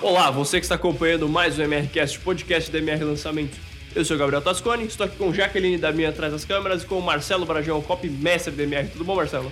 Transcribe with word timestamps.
Olá, 0.00 0.30
você 0.30 0.60
que 0.60 0.64
está 0.64 0.76
acompanhando 0.76 1.28
mais 1.28 1.58
um 1.58 1.62
MRCast, 1.62 2.20
podcast 2.20 2.70
da 2.70 2.78
MR 2.78 3.02
Lançamento. 3.02 3.58
Eu 3.96 4.04
sou 4.04 4.14
o 4.14 4.18
Gabriel 4.18 4.40
Tasconi, 4.40 4.84
estou 4.84 5.04
aqui 5.04 5.16
com 5.16 5.34
Jaqueline 5.34 5.76
da 5.76 5.90
minha 5.90 6.10
atrás 6.10 6.32
das 6.32 6.44
câmeras 6.44 6.84
e 6.84 6.86
com 6.86 7.00
o 7.00 7.02
Marcelo 7.02 7.44
Brajão, 7.44 7.82
copy 7.82 8.08
mestre 8.08 8.52
da 8.52 8.62
MR. 8.62 8.88
Tudo 8.88 9.04
bom, 9.04 9.16
Marcelo? 9.16 9.50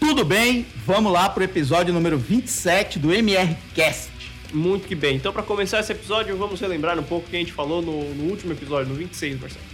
Tudo 0.00 0.24
bem? 0.24 0.64
Vamos 0.86 1.12
lá 1.12 1.28
para 1.28 1.42
o 1.42 1.44
episódio 1.44 1.92
número 1.92 2.16
27 2.16 2.98
do 2.98 3.12
MRCast. 3.12 4.10
Muito 4.54 4.88
que 4.88 4.94
bem. 4.94 5.16
Então, 5.16 5.34
para 5.34 5.42
começar 5.42 5.80
esse 5.80 5.92
episódio, 5.92 6.34
vamos 6.34 6.58
relembrar 6.60 6.98
um 6.98 7.02
pouco 7.02 7.26
o 7.26 7.30
que 7.30 7.36
a 7.36 7.40
gente 7.40 7.52
falou 7.52 7.82
no, 7.82 8.14
no 8.14 8.30
último 8.30 8.52
episódio, 8.52 8.88
no 8.90 8.94
26, 8.94 9.38
Marcelo. 9.38 9.64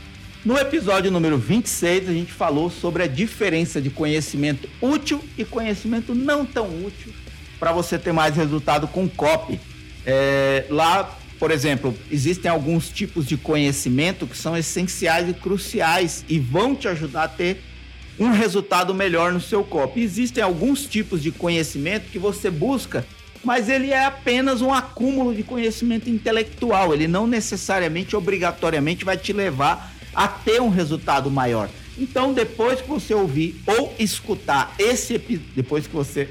No 0.45 0.59
episódio 0.59 1.13
número 1.13 1.39
26, 1.39 2.09
a 2.09 2.13
gente 2.13 2.33
falou 2.33 2.69
sobre 2.69 3.05
a 3.05 3.07
diferença 3.07 3.81
de 3.81 3.91
conhecimento 3.91 4.69
útil 4.81 5.23
e 5.39 5.45
conhecimento 5.45 6.17
não 6.17 6.45
tão 6.45 6.67
útil 6.85 7.13
para 7.61 7.71
você 7.71 7.97
ter 7.97 8.13
mais 8.13 8.35
resultado 8.35 8.89
com 8.89 9.09
copy. 9.09 9.61
É, 10.07 10.67
lá, 10.71 11.19
por 11.39 11.51
exemplo, 11.51 11.95
existem 12.11 12.51
alguns 12.51 12.89
tipos 12.89 13.27
de 13.27 13.37
conhecimento 13.37 14.27
que 14.27 14.37
são 14.37 14.57
essenciais 14.57 15.29
e 15.29 15.33
cruciais 15.33 16.25
e 16.29 16.39
vão 16.39 16.75
te 16.75 16.89
ajudar 16.89 17.25
a 17.25 17.29
ter 17.29 17.63
um 18.19 18.31
resultado 18.31 18.95
melhor 18.95 19.33
no 19.33 19.41
seu 19.41 19.65
copy. 19.65 20.03
Existem 20.03 20.45
alguns 20.45 20.85
tipos 20.85 21.23
de 21.23 21.31
conhecimento 21.31 22.11
que 22.11 22.19
você 22.19 22.51
busca, 22.51 23.07
mas 23.43 23.71
ele 23.71 23.91
é 23.91 24.05
apenas 24.05 24.61
um 24.61 24.73
acúmulo 24.73 25.35
de 25.35 25.43
conhecimento 25.43 26.11
intelectual. 26.11 26.93
Ele 26.93 27.09
não 27.09 27.27
necessariamente, 27.27 28.15
obrigatoriamente, 28.15 29.05
vai 29.05 29.17
te 29.17 29.33
levar 29.33 29.91
a 30.15 30.29
ter 30.29 30.61
um 30.61 30.69
resultado 30.69 31.31
maior. 31.31 31.71
Então, 31.97 32.33
depois 32.33 32.81
que 32.81 32.89
você 32.89 33.15
ouvir 33.15 33.61
ou 33.67 33.95
escutar 33.99 34.75
esse 34.79 35.19
depois 35.55 35.87
que 35.87 35.95
você 35.95 36.29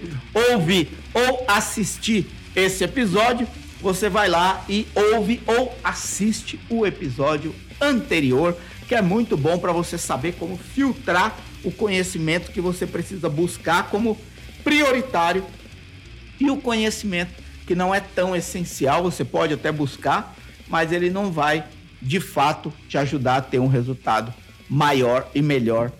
ouvir 0.51 0.89
ou 1.13 1.45
assistir 1.47 2.27
esse 2.55 2.83
episódio, 2.83 3.47
você 3.81 4.09
vai 4.09 4.27
lá 4.27 4.63
e 4.67 4.87
ouve 5.13 5.41
ou 5.47 5.73
assiste 5.83 6.59
o 6.69 6.85
episódio 6.85 7.55
anterior, 7.79 8.57
que 8.87 8.95
é 8.95 9.01
muito 9.01 9.37
bom 9.37 9.57
para 9.57 9.71
você 9.71 9.97
saber 9.97 10.33
como 10.33 10.57
filtrar 10.57 11.37
o 11.63 11.71
conhecimento 11.71 12.51
que 12.51 12.61
você 12.61 12.85
precisa 12.85 13.29
buscar 13.29 13.89
como 13.89 14.17
prioritário 14.63 15.45
e 16.39 16.49
o 16.49 16.57
conhecimento 16.57 17.31
que 17.65 17.75
não 17.75 17.93
é 17.93 17.99
tão 17.99 18.35
essencial, 18.35 19.03
você 19.03 19.23
pode 19.23 19.53
até 19.53 19.71
buscar, 19.71 20.35
mas 20.67 20.91
ele 20.91 21.09
não 21.09 21.31
vai 21.31 21.63
de 22.01 22.19
fato 22.19 22.73
te 22.87 22.97
ajudar 22.97 23.37
a 23.37 23.41
ter 23.41 23.59
um 23.59 23.67
resultado 23.67 24.33
maior 24.67 25.29
e 25.35 25.41
melhor. 25.41 25.91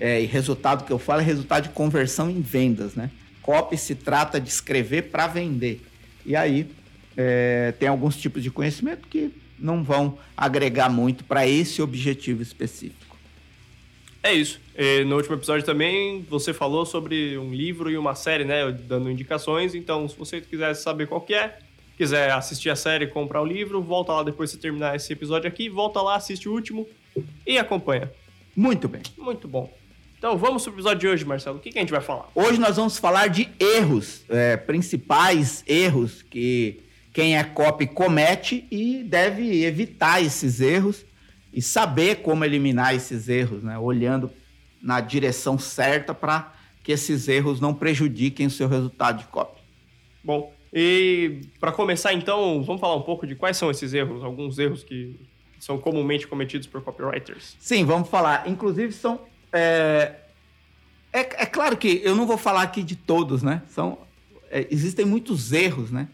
É, 0.00 0.22
e 0.22 0.26
resultado 0.26 0.84
que 0.84 0.92
eu 0.92 0.98
falo 0.98 1.20
é 1.20 1.24
resultado 1.24 1.64
de 1.64 1.70
conversão 1.70 2.30
em 2.30 2.40
vendas, 2.40 2.94
né? 2.94 3.10
Copy 3.42 3.76
se 3.76 3.96
trata 3.96 4.40
de 4.40 4.48
escrever 4.48 5.10
para 5.10 5.26
vender. 5.26 5.84
E 6.24 6.36
aí 6.36 6.70
é, 7.20 7.72
tem 7.72 7.88
alguns 7.88 8.16
tipos 8.16 8.44
de 8.44 8.48
conhecimento 8.48 9.08
que 9.08 9.32
não 9.58 9.82
vão 9.82 10.16
agregar 10.36 10.88
muito 10.88 11.24
para 11.24 11.48
esse 11.48 11.82
objetivo 11.82 12.40
específico. 12.40 13.16
É 14.22 14.32
isso. 14.32 14.60
E 14.76 15.02
no 15.02 15.16
último 15.16 15.34
episódio 15.34 15.66
também 15.66 16.24
você 16.30 16.54
falou 16.54 16.86
sobre 16.86 17.36
um 17.36 17.52
livro 17.52 17.90
e 17.90 17.98
uma 17.98 18.14
série, 18.14 18.44
né? 18.44 18.70
Dando 18.70 19.10
indicações. 19.10 19.74
Então, 19.74 20.08
se 20.08 20.16
você 20.16 20.40
quiser 20.40 20.74
saber 20.74 21.08
qual 21.08 21.20
que 21.20 21.34
é, 21.34 21.58
quiser 21.96 22.30
assistir 22.30 22.70
a 22.70 22.76
série, 22.76 23.08
comprar 23.08 23.42
o 23.42 23.44
livro, 23.44 23.82
volta 23.82 24.12
lá 24.12 24.22
depois 24.22 24.52
de 24.52 24.58
terminar 24.58 24.94
esse 24.94 25.12
episódio 25.12 25.48
aqui, 25.48 25.68
volta 25.68 26.00
lá, 26.00 26.14
assiste 26.14 26.48
o 26.48 26.52
último 26.52 26.86
e 27.44 27.58
acompanha. 27.58 28.12
Muito 28.54 28.86
bem. 28.86 29.02
Muito 29.16 29.48
bom. 29.48 29.72
Então 30.16 30.36
vamos 30.38 30.62
para 30.62 30.70
o 30.70 30.74
episódio 30.74 30.98
de 31.00 31.08
hoje, 31.08 31.24
Marcelo. 31.24 31.56
O 31.56 31.60
que, 31.60 31.72
que 31.72 31.78
a 31.78 31.82
gente 31.82 31.90
vai 31.90 32.00
falar? 32.00 32.28
Hoje 32.32 32.60
nós 32.60 32.76
vamos 32.76 32.96
falar 32.96 33.28
de 33.28 33.48
erros, 33.58 34.24
é, 34.28 34.56
principais 34.56 35.64
erros 35.66 36.22
que 36.22 36.86
quem 37.18 37.36
é 37.36 37.42
copy 37.42 37.84
comete 37.84 38.64
e 38.70 39.02
deve 39.02 39.64
evitar 39.64 40.22
esses 40.22 40.60
erros 40.60 41.04
e 41.52 41.60
saber 41.60 42.22
como 42.22 42.44
eliminar 42.44 42.94
esses 42.94 43.28
erros, 43.28 43.64
né? 43.64 43.76
Olhando 43.76 44.30
na 44.80 45.00
direção 45.00 45.58
certa 45.58 46.14
para 46.14 46.54
que 46.80 46.92
esses 46.92 47.26
erros 47.26 47.60
não 47.60 47.74
prejudiquem 47.74 48.46
o 48.46 48.50
seu 48.50 48.68
resultado 48.68 49.18
de 49.18 49.24
copy. 49.24 49.60
Bom, 50.22 50.54
e 50.72 51.40
para 51.58 51.72
começar, 51.72 52.12
então, 52.12 52.62
vamos 52.62 52.80
falar 52.80 52.94
um 52.94 53.02
pouco 53.02 53.26
de 53.26 53.34
quais 53.34 53.56
são 53.56 53.68
esses 53.68 53.92
erros, 53.92 54.22
alguns 54.22 54.56
erros 54.56 54.84
que 54.84 55.18
são 55.58 55.76
comumente 55.76 56.24
cometidos 56.28 56.68
por 56.68 56.84
copywriters. 56.84 57.56
Sim, 57.58 57.84
vamos 57.84 58.08
falar. 58.08 58.48
Inclusive, 58.48 58.92
são. 58.92 59.22
É, 59.52 60.14
é, 61.12 61.18
é 61.18 61.46
claro 61.46 61.76
que 61.76 62.00
eu 62.04 62.14
não 62.14 62.28
vou 62.28 62.38
falar 62.38 62.62
aqui 62.62 62.84
de 62.84 62.94
todos, 62.94 63.42
né? 63.42 63.62
São, 63.70 63.98
é, 64.52 64.68
existem 64.70 65.04
muitos 65.04 65.52
erros, 65.52 65.90
né? 65.90 66.06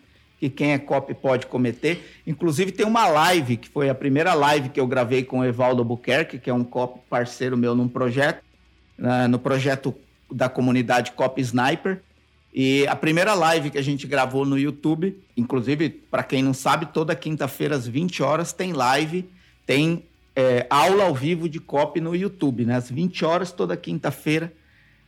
Que 0.45 0.51
quem 0.51 0.73
é 0.75 0.79
copy 0.79 1.15
pode 1.15 1.47
cometer. 1.47 2.21
Inclusive, 2.27 2.71
tem 2.71 2.85
uma 2.85 3.07
live, 3.07 3.57
que 3.57 3.67
foi 3.67 3.89
a 3.89 3.95
primeira 3.95 4.35
live 4.35 4.69
que 4.69 4.79
eu 4.79 4.87
gravei 4.87 5.25
com 5.25 5.39
o 5.39 5.45
Evaldo 5.45 5.83
Buquerque, 5.83 6.39
que 6.39 6.51
é 6.51 6.53
um 6.53 6.63
copy 6.63 7.01
parceiro 7.09 7.57
meu 7.57 7.75
num 7.75 7.89
projeto, 7.89 8.45
né, 8.99 9.27
no 9.27 9.39
projeto 9.39 9.95
da 10.31 10.47
comunidade 10.47 11.13
Copy 11.13 11.41
Sniper. 11.41 12.03
E 12.53 12.87
a 12.89 12.95
primeira 12.95 13.33
live 13.33 13.71
que 13.71 13.79
a 13.79 13.83
gente 13.83 14.07
gravou 14.07 14.45
no 14.45 14.59
YouTube, 14.59 15.19
inclusive, 15.35 15.89
para 15.89 16.23
quem 16.23 16.43
não 16.43 16.53
sabe, 16.53 16.93
toda 16.93 17.17
quinta-feira 17.17 17.75
às 17.75 17.89
20 17.89 18.23
horas 18.23 18.53
tem 18.53 18.75
live, 18.75 19.27
tem 19.65 20.05
é, 20.37 20.67
aula 20.69 21.05
ao 21.05 21.15
vivo 21.15 21.49
de 21.49 21.59
copy 21.59 22.03
no 22.03 22.15
YouTube, 22.15 22.67
né? 22.67 22.77
Às 22.77 22.91
20 22.91 23.25
horas 23.25 23.51
toda 23.51 23.79
quinta-feira. 23.79 24.53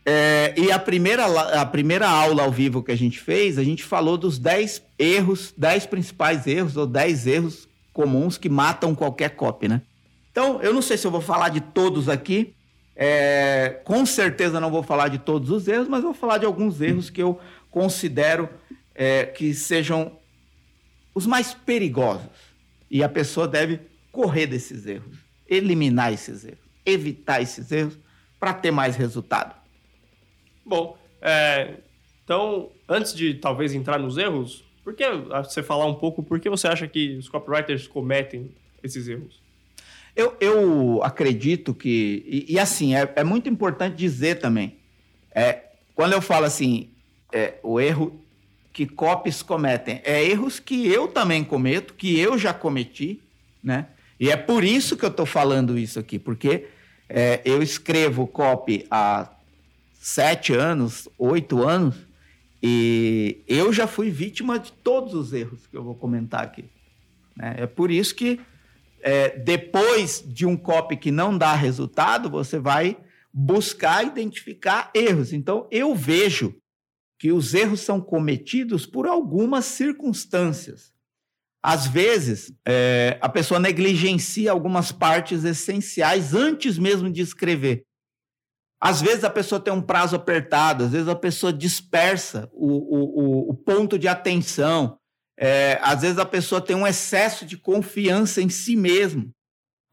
É, 0.08 0.54
e 0.56 0.70
a 0.70 0.78
primeira, 0.78 1.26
a 1.60 1.66
primeira 1.66 2.08
aula 2.08 2.44
ao 2.44 2.52
vivo 2.52 2.80
que 2.80 2.92
a 2.92 2.96
gente 2.96 3.18
fez, 3.18 3.58
a 3.58 3.64
gente 3.64 3.82
falou 3.82 4.16
dos 4.16 4.38
10 4.38 4.80
erros, 4.96 5.52
10 5.58 5.86
principais 5.86 6.46
erros, 6.46 6.76
ou 6.76 6.86
10 6.86 7.26
erros 7.26 7.68
comuns 7.92 8.38
que 8.38 8.48
matam 8.48 8.94
qualquer 8.94 9.30
copy, 9.30 9.66
né? 9.66 9.82
Então, 10.30 10.62
eu 10.62 10.72
não 10.72 10.80
sei 10.80 10.96
se 10.96 11.04
eu 11.08 11.10
vou 11.10 11.20
falar 11.20 11.48
de 11.48 11.60
todos 11.60 12.08
aqui, 12.08 12.54
é, 12.94 13.80
com 13.84 14.06
certeza 14.06 14.60
não 14.60 14.70
vou 14.70 14.84
falar 14.84 15.08
de 15.08 15.18
todos 15.18 15.50
os 15.50 15.66
erros, 15.66 15.88
mas 15.88 16.04
vou 16.04 16.14
falar 16.14 16.38
de 16.38 16.46
alguns 16.46 16.80
erros 16.80 17.10
que 17.10 17.22
eu 17.22 17.40
considero 17.68 18.48
é, 18.94 19.24
que 19.24 19.52
sejam 19.54 20.12
os 21.12 21.26
mais 21.26 21.52
perigosos. 21.52 22.30
E 22.88 23.02
a 23.02 23.08
pessoa 23.08 23.48
deve 23.48 23.80
correr 24.12 24.46
desses 24.46 24.86
erros, 24.86 25.16
eliminar 25.48 26.12
esses 26.12 26.44
erros, 26.44 26.60
evitar 26.84 27.42
esses 27.42 27.72
erros 27.72 27.98
para 28.38 28.54
ter 28.54 28.70
mais 28.70 28.94
resultado. 28.94 29.66
Bom, 30.66 30.99
é, 31.22 31.75
então, 32.25 32.71
antes 32.88 33.15
de 33.15 33.34
talvez 33.34 33.72
entrar 33.72 34.00
nos 34.00 34.19
erros, 34.19 34.65
por 34.82 34.94
que 34.94 35.04
você 35.44 35.62
falar 35.62 35.87
um 35.87 35.94
pouco 35.94 36.22
por 36.22 36.41
que 36.41 36.50
você 36.50 36.66
acha 36.66 36.88
que 36.88 37.16
os 37.16 37.28
copywriters 37.28 37.87
cometem 37.87 38.50
esses 38.82 39.06
erros? 39.06 39.41
Eu, 40.15 40.37
eu 40.41 41.03
acredito 41.04 41.72
que. 41.72 42.25
E, 42.27 42.54
e 42.54 42.59
assim, 42.59 42.97
é, 42.97 43.12
é, 43.16 43.22
muito 43.22 43.49
importante 43.49 43.94
dizer 43.94 44.41
também. 44.41 44.77
É, 45.32 45.62
quando 45.94 46.15
eu 46.15 46.22
falo 46.22 46.47
assim, 46.47 46.91
é, 47.33 47.54
o 47.62 47.78
erro 47.78 48.21
que 48.72 48.87
copies 48.87 49.43
cometem, 49.43 50.00
é 50.04 50.25
erros 50.25 50.59
que 50.59 50.88
eu 50.88 51.09
também 51.09 51.44
cometo, 51.44 51.94
que 51.94 52.19
eu 52.19 52.37
já 52.37 52.53
cometi, 52.53 53.21
né? 53.62 53.87
E 54.19 54.31
é 54.31 54.37
por 54.37 54.65
isso 54.65 54.97
que 54.97 55.04
eu 55.04 55.10
estou 55.10 55.27
falando 55.27 55.78
isso 55.78 55.98
aqui, 55.98 56.19
porque 56.19 56.66
é, 57.09 57.41
eu 57.44 57.62
escrevo 57.62 58.27
copy 58.27 58.87
há 58.91 59.31
sete 60.06 60.54
anos, 60.54 61.08
oito 61.18 61.66
anos, 61.66 61.96
e 62.62 63.42
eu 63.48 63.72
já 63.72 63.88
fui 63.88 64.08
vítima 64.08 64.56
de 64.56 64.70
todos 64.70 65.14
os 65.14 65.32
erros 65.32 65.66
que 65.66 65.76
eu 65.76 65.82
vou 65.82 65.96
comentar 65.96 66.44
aqui. 66.44 66.66
Né? 67.36 67.56
É 67.58 67.66
por 67.66 67.90
isso 67.90 68.14
que 68.14 68.40
é, 69.00 69.36
depois 69.36 70.22
de 70.24 70.46
um 70.46 70.56
copy 70.56 70.96
que 70.96 71.10
não 71.10 71.36
dá 71.36 71.52
resultado, 71.56 72.30
você 72.30 72.56
vai 72.56 72.96
buscar 73.34 74.06
identificar 74.06 74.92
erros. 74.94 75.32
Então, 75.32 75.66
eu 75.72 75.92
vejo 75.92 76.54
que 77.18 77.32
os 77.32 77.52
erros 77.52 77.80
são 77.80 78.00
cometidos 78.00 78.86
por 78.86 79.09
algumas 79.09 79.64
circunstâncias. 79.64 80.92
Às 81.60 81.88
vezes, 81.88 82.52
é, 82.64 83.18
a 83.20 83.28
pessoa 83.28 83.59
negligencia 83.59 84.52
algumas 84.52 84.92
partes 84.92 85.42
essenciais 85.42 86.32
antes 86.32 86.78
mesmo 86.78 87.10
de 87.10 87.22
escrever. 87.22 87.84
Às 88.80 89.00
vezes 89.00 89.24
a 89.24 89.30
pessoa 89.30 89.60
tem 89.60 89.72
um 89.72 89.80
prazo 89.80 90.16
apertado, 90.16 90.84
às 90.84 90.92
vezes 90.92 91.08
a 91.08 91.14
pessoa 91.14 91.52
dispersa 91.52 92.48
o, 92.52 93.48
o, 93.48 93.50
o 93.50 93.54
ponto 93.54 93.98
de 93.98 94.06
atenção, 94.06 94.98
é, 95.38 95.78
às 95.82 96.02
vezes 96.02 96.18
a 96.18 96.26
pessoa 96.26 96.60
tem 96.60 96.76
um 96.76 96.86
excesso 96.86 97.46
de 97.46 97.56
confiança 97.56 98.40
em 98.40 98.48
si 98.48 98.76
mesmo, 98.76 99.30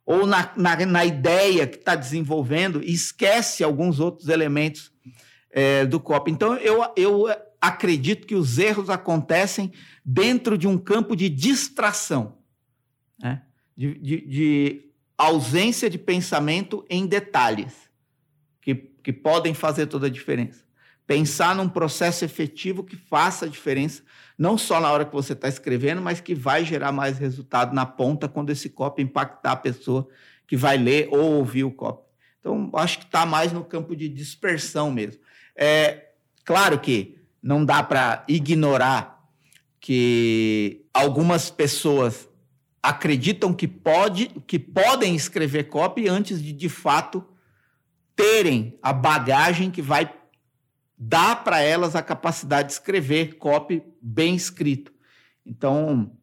ou 0.05 0.25
na, 0.25 0.51
na, 0.57 0.85
na 0.85 1.05
ideia 1.05 1.65
que 1.65 1.77
está 1.77 1.95
desenvolvendo, 1.95 2.83
e 2.83 2.93
esquece 2.93 3.63
alguns 3.63 3.99
outros 3.99 4.27
elementos 4.27 4.91
é, 5.49 5.85
do 5.85 5.99
copo. 5.99 6.29
Então, 6.29 6.55
eu, 6.57 6.83
eu 6.97 7.25
acredito 7.61 8.27
que 8.27 8.35
os 8.35 8.57
erros 8.57 8.89
acontecem 8.89 9.71
dentro 10.03 10.57
de 10.57 10.67
um 10.67 10.77
campo 10.77 11.15
de 11.15 11.29
distração, 11.29 12.37
né? 13.17 13.43
de, 13.77 13.97
de, 13.99 14.27
de 14.27 14.91
ausência 15.17 15.89
de 15.89 15.97
pensamento 15.97 16.85
em 16.89 17.05
detalhes, 17.05 17.73
que, 19.03 19.13
podem 19.13 19.53
fazer 19.53 19.87
toda 19.87 20.07
a 20.07 20.09
diferença. 20.09 20.63
Pensar 21.05 21.55
num 21.55 21.67
processo 21.67 22.23
efetivo 22.23 22.83
que 22.83 22.95
faça 22.95 23.45
a 23.45 23.49
diferença, 23.49 24.03
não 24.37 24.57
só 24.57 24.79
na 24.79 24.89
hora 24.91 25.05
que 25.05 25.13
você 25.13 25.33
está 25.33 25.47
escrevendo, 25.47 26.01
mas 26.01 26.21
que 26.21 26.33
vai 26.33 26.63
gerar 26.63 26.91
mais 26.91 27.17
resultado 27.17 27.73
na 27.73 27.85
ponta 27.85 28.27
quando 28.29 28.49
esse 28.49 28.69
copy 28.69 29.01
impactar 29.01 29.51
a 29.51 29.57
pessoa 29.57 30.07
que 30.47 30.55
vai 30.55 30.77
ler 30.77 31.09
ou 31.11 31.35
ouvir 31.35 31.63
o 31.63 31.71
copy. 31.71 32.03
Então, 32.39 32.69
acho 32.75 32.99
que 32.99 33.05
está 33.05 33.25
mais 33.25 33.51
no 33.51 33.63
campo 33.63 33.95
de 33.95 34.07
dispersão 34.07 34.91
mesmo. 34.91 35.21
É 35.55 36.09
claro 36.43 36.79
que 36.79 37.17
não 37.41 37.63
dá 37.63 37.83
para 37.83 38.23
ignorar 38.27 39.13
que 39.79 40.85
algumas 40.93 41.49
pessoas 41.49 42.29
acreditam 42.81 43.53
que, 43.53 43.67
pode, 43.67 44.27
que 44.45 44.59
podem 44.59 45.15
escrever 45.15 45.65
copy 45.65 46.07
antes 46.07 46.41
de, 46.41 46.51
de 46.51 46.69
fato, 46.69 47.25
terem 48.15 48.77
a 48.81 48.93
bagagem 48.93 49.71
que 49.71 49.81
vai 49.81 50.13
dar 50.97 51.43
para 51.43 51.61
elas 51.61 51.95
a 51.95 52.01
capacidade 52.01 52.69
de 52.69 52.73
escrever 52.73 53.37
copy 53.37 53.83
bem 54.01 54.35
escrito. 54.35 54.93
Então, 55.45 56.15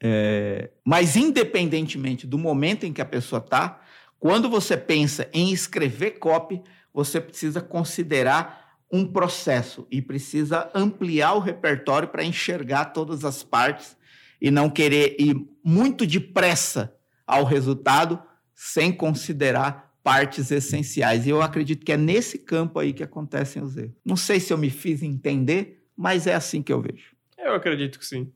é, 0.00 0.70
mas 0.84 1.16
independentemente 1.16 2.26
do 2.26 2.38
momento 2.38 2.84
em 2.84 2.92
que 2.92 3.00
a 3.00 3.06
pessoa 3.06 3.40
está, 3.40 3.80
quando 4.18 4.48
você 4.48 4.76
pensa 4.76 5.28
em 5.32 5.52
escrever 5.52 6.12
copy, 6.12 6.62
você 6.92 7.20
precisa 7.20 7.60
considerar 7.60 8.76
um 8.90 9.06
processo 9.06 9.86
e 9.90 10.02
precisa 10.02 10.70
ampliar 10.74 11.32
o 11.34 11.40
repertório 11.40 12.08
para 12.08 12.22
enxergar 12.22 12.86
todas 12.86 13.24
as 13.24 13.42
partes 13.42 13.96
e 14.40 14.50
não 14.50 14.68
querer 14.68 15.16
ir 15.18 15.34
muito 15.64 16.06
depressa 16.06 16.94
ao 17.26 17.44
resultado 17.44 18.22
sem 18.54 18.92
considerar 18.92 19.91
partes 20.02 20.50
essenciais. 20.50 21.26
E 21.26 21.30
eu 21.30 21.40
acredito 21.40 21.84
que 21.84 21.92
é 21.92 21.96
nesse 21.96 22.38
campo 22.38 22.78
aí 22.78 22.92
que 22.92 23.02
acontecem 23.02 23.62
os 23.62 23.76
erros. 23.76 23.96
Não 24.04 24.16
sei 24.16 24.40
se 24.40 24.52
eu 24.52 24.58
me 24.58 24.70
fiz 24.70 25.02
entender, 25.02 25.84
mas 25.96 26.26
é 26.26 26.34
assim 26.34 26.62
que 26.62 26.72
eu 26.72 26.80
vejo. 26.80 27.14
Eu 27.38 27.54
acredito 27.54 27.98
que 27.98 28.06
sim. 28.06 28.32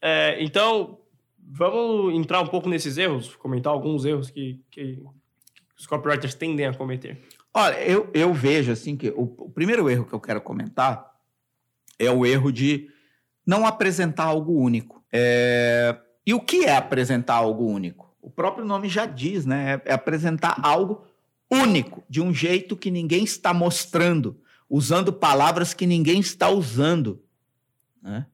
É, 0.00 0.42
então, 0.42 0.98
vamos 1.38 2.14
entrar 2.14 2.40
um 2.40 2.46
pouco 2.46 2.68
nesses 2.68 2.96
erros, 2.96 3.34
comentar 3.36 3.72
alguns 3.72 4.04
erros 4.04 4.30
que, 4.30 4.60
que 4.70 5.02
os 5.78 5.86
copywriters 5.86 6.34
tendem 6.34 6.66
a 6.66 6.74
cometer. 6.74 7.20
Olha, 7.52 7.82
eu, 7.82 8.08
eu 8.14 8.32
vejo 8.32 8.70
assim 8.70 8.96
que 8.96 9.10
o, 9.10 9.22
o 9.22 9.50
primeiro 9.50 9.88
erro 9.90 10.04
que 10.04 10.12
eu 10.12 10.20
quero 10.20 10.40
comentar 10.40 11.10
é 11.98 12.10
o 12.10 12.24
erro 12.24 12.52
de 12.52 12.88
não 13.46 13.66
apresentar 13.66 14.24
algo 14.24 14.52
único. 14.52 15.04
É... 15.12 15.96
E 16.24 16.32
o 16.32 16.40
que 16.40 16.64
é 16.64 16.76
apresentar 16.76 17.34
algo 17.34 17.66
único? 17.66 18.09
O 18.22 18.30
próprio 18.30 18.64
nome 18.64 18.88
já 18.88 19.06
diz, 19.06 19.46
né? 19.46 19.80
É, 19.84 19.90
é 19.90 19.94
apresentar 19.94 20.58
algo 20.62 21.06
único, 21.50 22.04
de 22.08 22.20
um 22.20 22.32
jeito 22.32 22.76
que 22.76 22.90
ninguém 22.90 23.24
está 23.24 23.52
mostrando, 23.52 24.40
usando 24.68 25.12
palavras 25.12 25.74
que 25.74 25.86
ninguém 25.86 26.20
está 26.20 26.48
usando. 26.48 27.22
Né? 28.00 28.26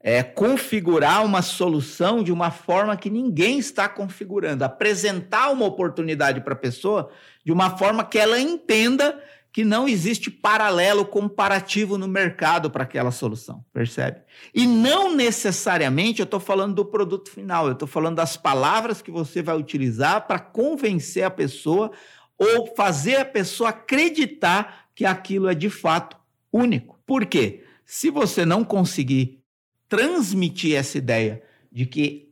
É 0.00 0.22
configurar 0.22 1.24
uma 1.24 1.42
solução 1.42 2.22
de 2.22 2.32
uma 2.32 2.50
forma 2.50 2.96
que 2.96 3.10
ninguém 3.10 3.58
está 3.58 3.88
configurando, 3.88 4.64
apresentar 4.64 5.50
uma 5.50 5.66
oportunidade 5.66 6.40
para 6.40 6.54
a 6.54 6.56
pessoa 6.56 7.10
de 7.44 7.52
uma 7.52 7.76
forma 7.76 8.04
que 8.04 8.18
ela 8.18 8.38
entenda 8.38 9.22
que 9.54 9.64
não 9.64 9.86
existe 9.86 10.32
paralelo 10.32 11.06
comparativo 11.06 11.96
no 11.96 12.08
mercado 12.08 12.68
para 12.72 12.82
aquela 12.82 13.12
solução, 13.12 13.64
percebe? 13.72 14.20
E 14.52 14.66
não 14.66 15.14
necessariamente 15.14 16.18
eu 16.18 16.24
estou 16.24 16.40
falando 16.40 16.74
do 16.74 16.84
produto 16.84 17.30
final, 17.30 17.68
eu 17.68 17.74
estou 17.74 17.86
falando 17.86 18.16
das 18.16 18.36
palavras 18.36 19.00
que 19.00 19.12
você 19.12 19.42
vai 19.42 19.56
utilizar 19.56 20.26
para 20.26 20.40
convencer 20.40 21.22
a 21.22 21.30
pessoa 21.30 21.92
ou 22.36 22.74
fazer 22.74 23.14
a 23.14 23.24
pessoa 23.24 23.70
acreditar 23.70 24.88
que 24.92 25.06
aquilo 25.06 25.48
é 25.48 25.54
de 25.54 25.70
fato 25.70 26.16
único. 26.52 26.98
Por 27.06 27.24
quê? 27.24 27.62
Se 27.86 28.10
você 28.10 28.44
não 28.44 28.64
conseguir 28.64 29.40
transmitir 29.88 30.74
essa 30.74 30.98
ideia 30.98 31.44
de 31.70 31.86
que 31.86 32.28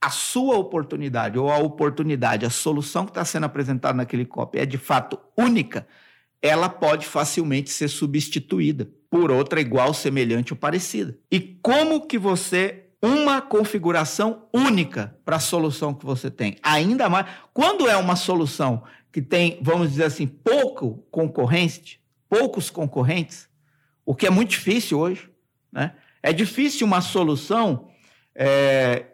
a 0.00 0.10
sua 0.10 0.58
oportunidade 0.58 1.38
ou 1.38 1.52
a 1.52 1.58
oportunidade, 1.58 2.44
a 2.44 2.50
solução 2.50 3.04
que 3.04 3.12
está 3.12 3.24
sendo 3.24 3.44
apresentada 3.44 3.94
naquele 3.94 4.26
copy 4.26 4.58
é 4.58 4.66
de 4.66 4.76
fato 4.76 5.20
única, 5.38 5.86
ela 6.46 6.68
pode 6.68 7.06
facilmente 7.06 7.70
ser 7.70 7.88
substituída 7.88 8.86
por 9.08 9.30
outra 9.30 9.62
igual, 9.62 9.94
semelhante 9.94 10.52
ou 10.52 10.58
parecida. 10.58 11.16
E 11.30 11.40
como 11.40 12.06
que 12.06 12.18
você 12.18 12.84
uma 13.02 13.40
configuração 13.40 14.46
única 14.52 15.16
para 15.24 15.36
a 15.36 15.40
solução 15.40 15.92
que 15.92 16.04
você 16.04 16.30
tem. 16.30 16.56
Ainda 16.62 17.08
mais 17.08 17.26
quando 17.52 17.88
é 17.88 17.96
uma 17.96 18.16
solução 18.16 18.82
que 19.10 19.22
tem, 19.22 19.58
vamos 19.62 19.90
dizer 19.90 20.04
assim, 20.04 20.26
pouco 20.26 21.06
concorrente, 21.10 22.00
poucos 22.28 22.68
concorrentes, 22.68 23.48
o 24.04 24.14
que 24.14 24.26
é 24.26 24.30
muito 24.30 24.50
difícil 24.50 24.98
hoje, 24.98 25.30
né? 25.72 25.94
É 26.22 26.32
difícil 26.32 26.86
uma 26.86 27.00
solução 27.00 27.88
é, 28.34 29.04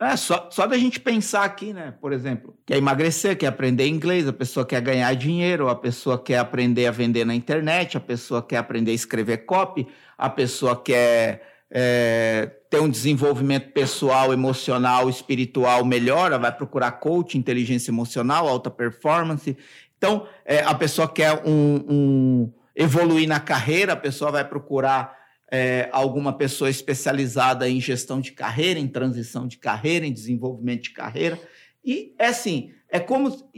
é, 0.00 0.16
só, 0.16 0.48
só 0.50 0.66
da 0.66 0.78
gente 0.78 0.98
pensar 0.98 1.44
aqui, 1.44 1.74
né? 1.74 1.92
Por 2.00 2.12
exemplo, 2.12 2.56
quer 2.64 2.78
emagrecer, 2.78 3.36
quer 3.36 3.48
aprender 3.48 3.86
inglês, 3.86 4.26
a 4.26 4.32
pessoa 4.32 4.64
quer 4.64 4.80
ganhar 4.80 5.12
dinheiro, 5.14 5.68
a 5.68 5.74
pessoa 5.74 6.18
quer 6.18 6.38
aprender 6.38 6.86
a 6.86 6.90
vender 6.90 7.26
na 7.26 7.34
internet, 7.34 7.98
a 7.98 8.00
pessoa 8.00 8.42
quer 8.42 8.56
aprender 8.56 8.92
a 8.92 8.94
escrever 8.94 9.44
copy, 9.44 9.86
a 10.16 10.30
pessoa 10.30 10.74
quer 10.74 11.42
é, 11.70 12.50
ter 12.70 12.80
um 12.80 12.88
desenvolvimento 12.88 13.72
pessoal, 13.72 14.32
emocional, 14.32 15.08
espiritual 15.10 15.84
melhor, 15.84 16.36
vai 16.38 16.50
procurar 16.50 16.92
coach, 16.92 17.36
inteligência 17.36 17.90
emocional, 17.90 18.48
alta 18.48 18.70
performance. 18.70 19.54
Então, 19.98 20.26
é, 20.46 20.60
a 20.60 20.74
pessoa 20.74 21.06
quer 21.06 21.42
um, 21.46 21.84
um 21.88 22.52
evoluir 22.74 23.28
na 23.28 23.38
carreira, 23.38 23.92
a 23.92 23.96
pessoa 23.96 24.30
vai 24.30 24.44
procurar 24.44 25.19
é, 25.50 25.88
alguma 25.92 26.32
pessoa 26.32 26.70
especializada 26.70 27.68
em 27.68 27.80
gestão 27.80 28.20
de 28.20 28.32
carreira, 28.32 28.78
em 28.78 28.86
transição 28.86 29.46
de 29.48 29.58
carreira, 29.58 30.06
em 30.06 30.12
desenvolvimento 30.12 30.84
de 30.84 30.90
carreira. 30.90 31.38
E 31.84 32.14
é 32.18 32.26
assim, 32.26 32.72
é 32.88 33.00
como 33.00 33.50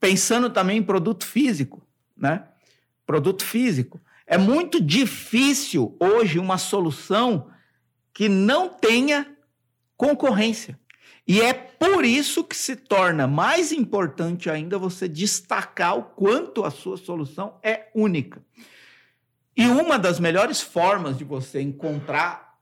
pensando 0.00 0.48
também 0.48 0.78
em 0.78 0.82
produto 0.82 1.26
físico, 1.26 1.86
né? 2.16 2.44
Produto 3.04 3.44
físico. 3.44 4.00
É 4.26 4.38
muito 4.38 4.80
difícil 4.80 5.96
hoje 6.00 6.38
uma 6.38 6.58
solução 6.58 7.50
que 8.12 8.28
não 8.28 8.68
tenha 8.68 9.26
concorrência. 9.96 10.78
E 11.26 11.42
é 11.42 11.52
por 11.52 12.04
isso 12.04 12.42
que 12.42 12.56
se 12.56 12.74
torna 12.74 13.26
mais 13.26 13.70
importante 13.70 14.48
ainda 14.48 14.78
você 14.78 15.06
destacar 15.06 15.98
o 15.98 16.02
quanto 16.02 16.64
a 16.64 16.70
sua 16.70 16.96
solução 16.96 17.58
é 17.62 17.88
única. 17.94 18.42
E 19.58 19.66
uma 19.66 19.98
das 19.98 20.20
melhores 20.20 20.60
formas 20.60 21.18
de 21.18 21.24
você 21.24 21.60
encontrar 21.60 22.56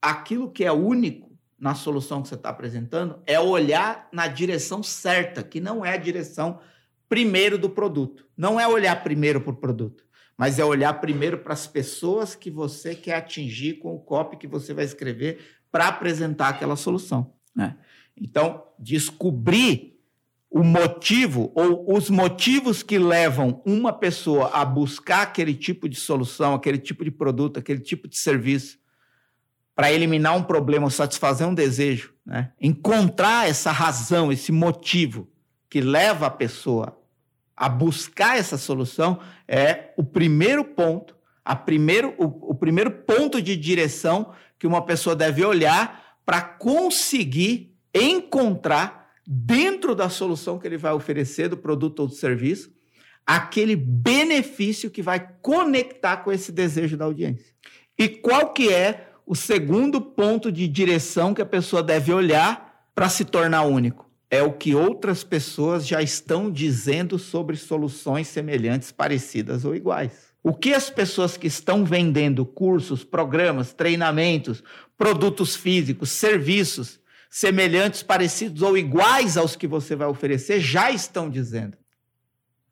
aquilo 0.00 0.50
que 0.50 0.62
é 0.62 0.70
único 0.70 1.34
na 1.58 1.74
solução 1.74 2.20
que 2.20 2.28
você 2.28 2.34
está 2.34 2.50
apresentando 2.50 3.22
é 3.24 3.40
olhar 3.40 4.06
na 4.12 4.28
direção 4.28 4.82
certa, 4.82 5.42
que 5.42 5.58
não 5.58 5.82
é 5.82 5.94
a 5.94 5.96
direção 5.96 6.60
primeiro 7.08 7.56
do 7.56 7.70
produto. 7.70 8.26
Não 8.36 8.60
é 8.60 8.68
olhar 8.68 9.02
primeiro 9.02 9.40
para 9.40 9.52
o 9.52 9.56
produto, 9.56 10.04
mas 10.36 10.58
é 10.58 10.64
olhar 10.66 10.92
primeiro 11.00 11.38
para 11.38 11.54
as 11.54 11.66
pessoas 11.66 12.34
que 12.34 12.50
você 12.50 12.94
quer 12.94 13.14
atingir 13.14 13.78
com 13.78 13.94
o 13.94 13.98
copy 13.98 14.36
que 14.36 14.46
você 14.46 14.74
vai 14.74 14.84
escrever 14.84 15.40
para 15.72 15.88
apresentar 15.88 16.50
aquela 16.50 16.76
solução. 16.76 17.32
Né? 17.56 17.74
Então, 18.14 18.64
descobrir 18.78 19.97
o 20.50 20.62
motivo 20.62 21.52
ou 21.54 21.94
os 21.94 22.08
motivos 22.08 22.82
que 22.82 22.98
levam 22.98 23.62
uma 23.66 23.92
pessoa 23.92 24.50
a 24.52 24.64
buscar 24.64 25.22
aquele 25.22 25.54
tipo 25.54 25.88
de 25.88 25.96
solução, 25.96 26.54
aquele 26.54 26.78
tipo 26.78 27.04
de 27.04 27.10
produto, 27.10 27.58
aquele 27.58 27.80
tipo 27.80 28.08
de 28.08 28.16
serviço, 28.16 28.78
para 29.74 29.92
eliminar 29.92 30.34
um 30.34 30.42
problema 30.42 30.90
satisfazer 30.90 31.46
um 31.46 31.54
desejo, 31.54 32.12
né? 32.24 32.50
encontrar 32.60 33.48
essa 33.48 33.70
razão, 33.70 34.32
esse 34.32 34.50
motivo 34.50 35.28
que 35.68 35.80
leva 35.80 36.26
a 36.26 36.30
pessoa 36.30 36.98
a 37.56 37.68
buscar 37.68 38.38
essa 38.38 38.56
solução 38.56 39.20
é 39.46 39.92
o 39.96 40.02
primeiro 40.02 40.64
ponto, 40.64 41.16
a 41.44 41.54
primeiro, 41.54 42.14
o, 42.18 42.50
o 42.50 42.54
primeiro 42.54 42.90
ponto 42.90 43.40
de 43.42 43.56
direção 43.56 44.32
que 44.58 44.66
uma 44.66 44.84
pessoa 44.84 45.14
deve 45.14 45.44
olhar 45.44 46.16
para 46.24 46.40
conseguir 46.40 47.76
encontrar 47.94 49.07
dentro 49.30 49.94
da 49.94 50.08
solução 50.08 50.58
que 50.58 50.66
ele 50.66 50.78
vai 50.78 50.92
oferecer, 50.92 51.48
do 51.48 51.56
produto 51.56 52.00
ou 52.00 52.06
do 52.06 52.14
serviço, 52.14 52.72
aquele 53.26 53.76
benefício 53.76 54.90
que 54.90 55.02
vai 55.02 55.20
conectar 55.42 56.16
com 56.18 56.32
esse 56.32 56.50
desejo 56.50 56.96
da 56.96 57.04
audiência. 57.04 57.52
E 57.98 58.08
qual 58.08 58.54
que 58.54 58.72
é 58.72 59.10
o 59.26 59.34
segundo 59.34 60.00
ponto 60.00 60.50
de 60.50 60.66
direção 60.66 61.34
que 61.34 61.42
a 61.42 61.46
pessoa 61.46 61.82
deve 61.82 62.10
olhar 62.10 62.88
para 62.94 63.10
se 63.10 63.26
tornar 63.26 63.64
único? 63.64 64.10
É 64.30 64.42
o 64.42 64.54
que 64.54 64.74
outras 64.74 65.22
pessoas 65.22 65.86
já 65.86 66.00
estão 66.00 66.50
dizendo 66.50 67.18
sobre 67.18 67.54
soluções 67.56 68.28
semelhantes, 68.28 68.90
parecidas 68.90 69.62
ou 69.62 69.76
iguais. 69.76 70.28
O 70.42 70.54
que 70.54 70.72
as 70.72 70.88
pessoas 70.88 71.36
que 71.36 71.46
estão 71.46 71.84
vendendo 71.84 72.46
cursos, 72.46 73.04
programas, 73.04 73.74
treinamentos, 73.74 74.62
produtos 74.96 75.54
físicos, 75.54 76.10
serviços, 76.10 76.98
semelhantes, 77.28 78.02
parecidos 78.02 78.62
ou 78.62 78.76
iguais 78.76 79.36
aos 79.36 79.54
que 79.56 79.66
você 79.66 79.94
vai 79.94 80.08
oferecer, 80.08 80.60
já 80.60 80.90
estão 80.90 81.28
dizendo. 81.28 81.76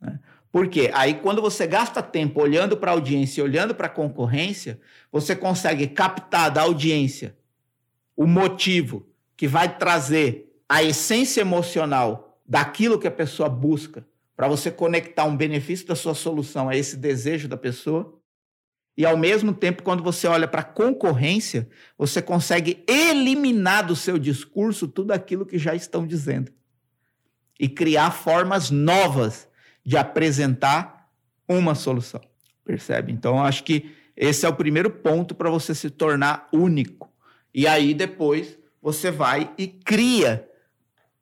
Né? 0.01 0.19
Por 0.51 0.69
quê? 0.69 0.91
Aí, 0.95 1.15
quando 1.15 1.43
você 1.43 1.67
gasta 1.67 2.03
tempo 2.03 2.41
olhando 2.41 2.77
para 2.77 2.91
a 2.91 2.95
audiência 2.95 3.45
olhando 3.45 3.75
para 3.75 3.89
a 3.89 3.91
concorrência, 3.91 4.81
você 5.13 5.37
consegue 5.37 5.87
captar 5.87 6.51
da 6.51 6.63
audiência 6.63 7.37
o 8.17 8.27
motivo 8.27 9.07
que 9.37 9.47
vai 9.47 9.77
trazer 9.77 10.59
a 10.67 10.83
essência 10.83 11.43
emocional 11.43 12.41
daquilo 12.49 12.99
que 12.99 13.07
a 13.07 13.11
pessoa 13.11 13.49
busca, 13.49 14.07
para 14.35 14.49
você 14.49 14.71
conectar 14.71 15.25
um 15.25 15.37
benefício 15.37 15.87
da 15.87 15.95
sua 15.95 16.15
solução 16.15 16.69
a 16.69 16.77
esse 16.77 16.97
desejo 16.97 17.49
da 17.49 17.57
pessoa. 17.57 18.16
E 18.97 19.05
ao 19.05 19.17
mesmo 19.17 19.53
tempo, 19.53 19.83
quando 19.83 20.03
você 20.03 20.27
olha 20.27 20.49
para 20.49 20.63
a 20.63 20.65
concorrência, 20.65 21.69
você 21.99 22.23
consegue 22.23 22.83
eliminar 22.89 23.87
do 23.87 23.95
seu 23.95 24.19
discurso 24.19 24.89
tudo 24.89 25.13
aquilo 25.13 25.45
que 25.45 25.59
já 25.59 25.75
estão 25.75 26.07
dizendo 26.07 26.51
e 27.59 27.69
criar 27.69 28.11
formas 28.11 28.71
novas 28.71 29.49
de 29.85 29.97
apresentar 29.97 31.11
uma 31.49 31.75
solução. 31.75 32.21
Percebe? 32.65 33.13
Então, 33.13 33.43
acho 33.43 33.65
que 33.65 33.95
esse 34.17 34.47
é 34.47 34.49
o 34.49 34.55
primeiro 34.55 34.91
ponto 34.91 35.35
para 35.35 35.51
você 35.51 35.75
se 35.75 35.91
tornar 35.91 36.49
único. 36.53 37.13
E 37.55 37.67
aí, 37.67 37.93
depois, 37.95 38.59
você 38.81 39.11
vai 39.11 39.53
e 39.59 39.67
cria 39.67 40.49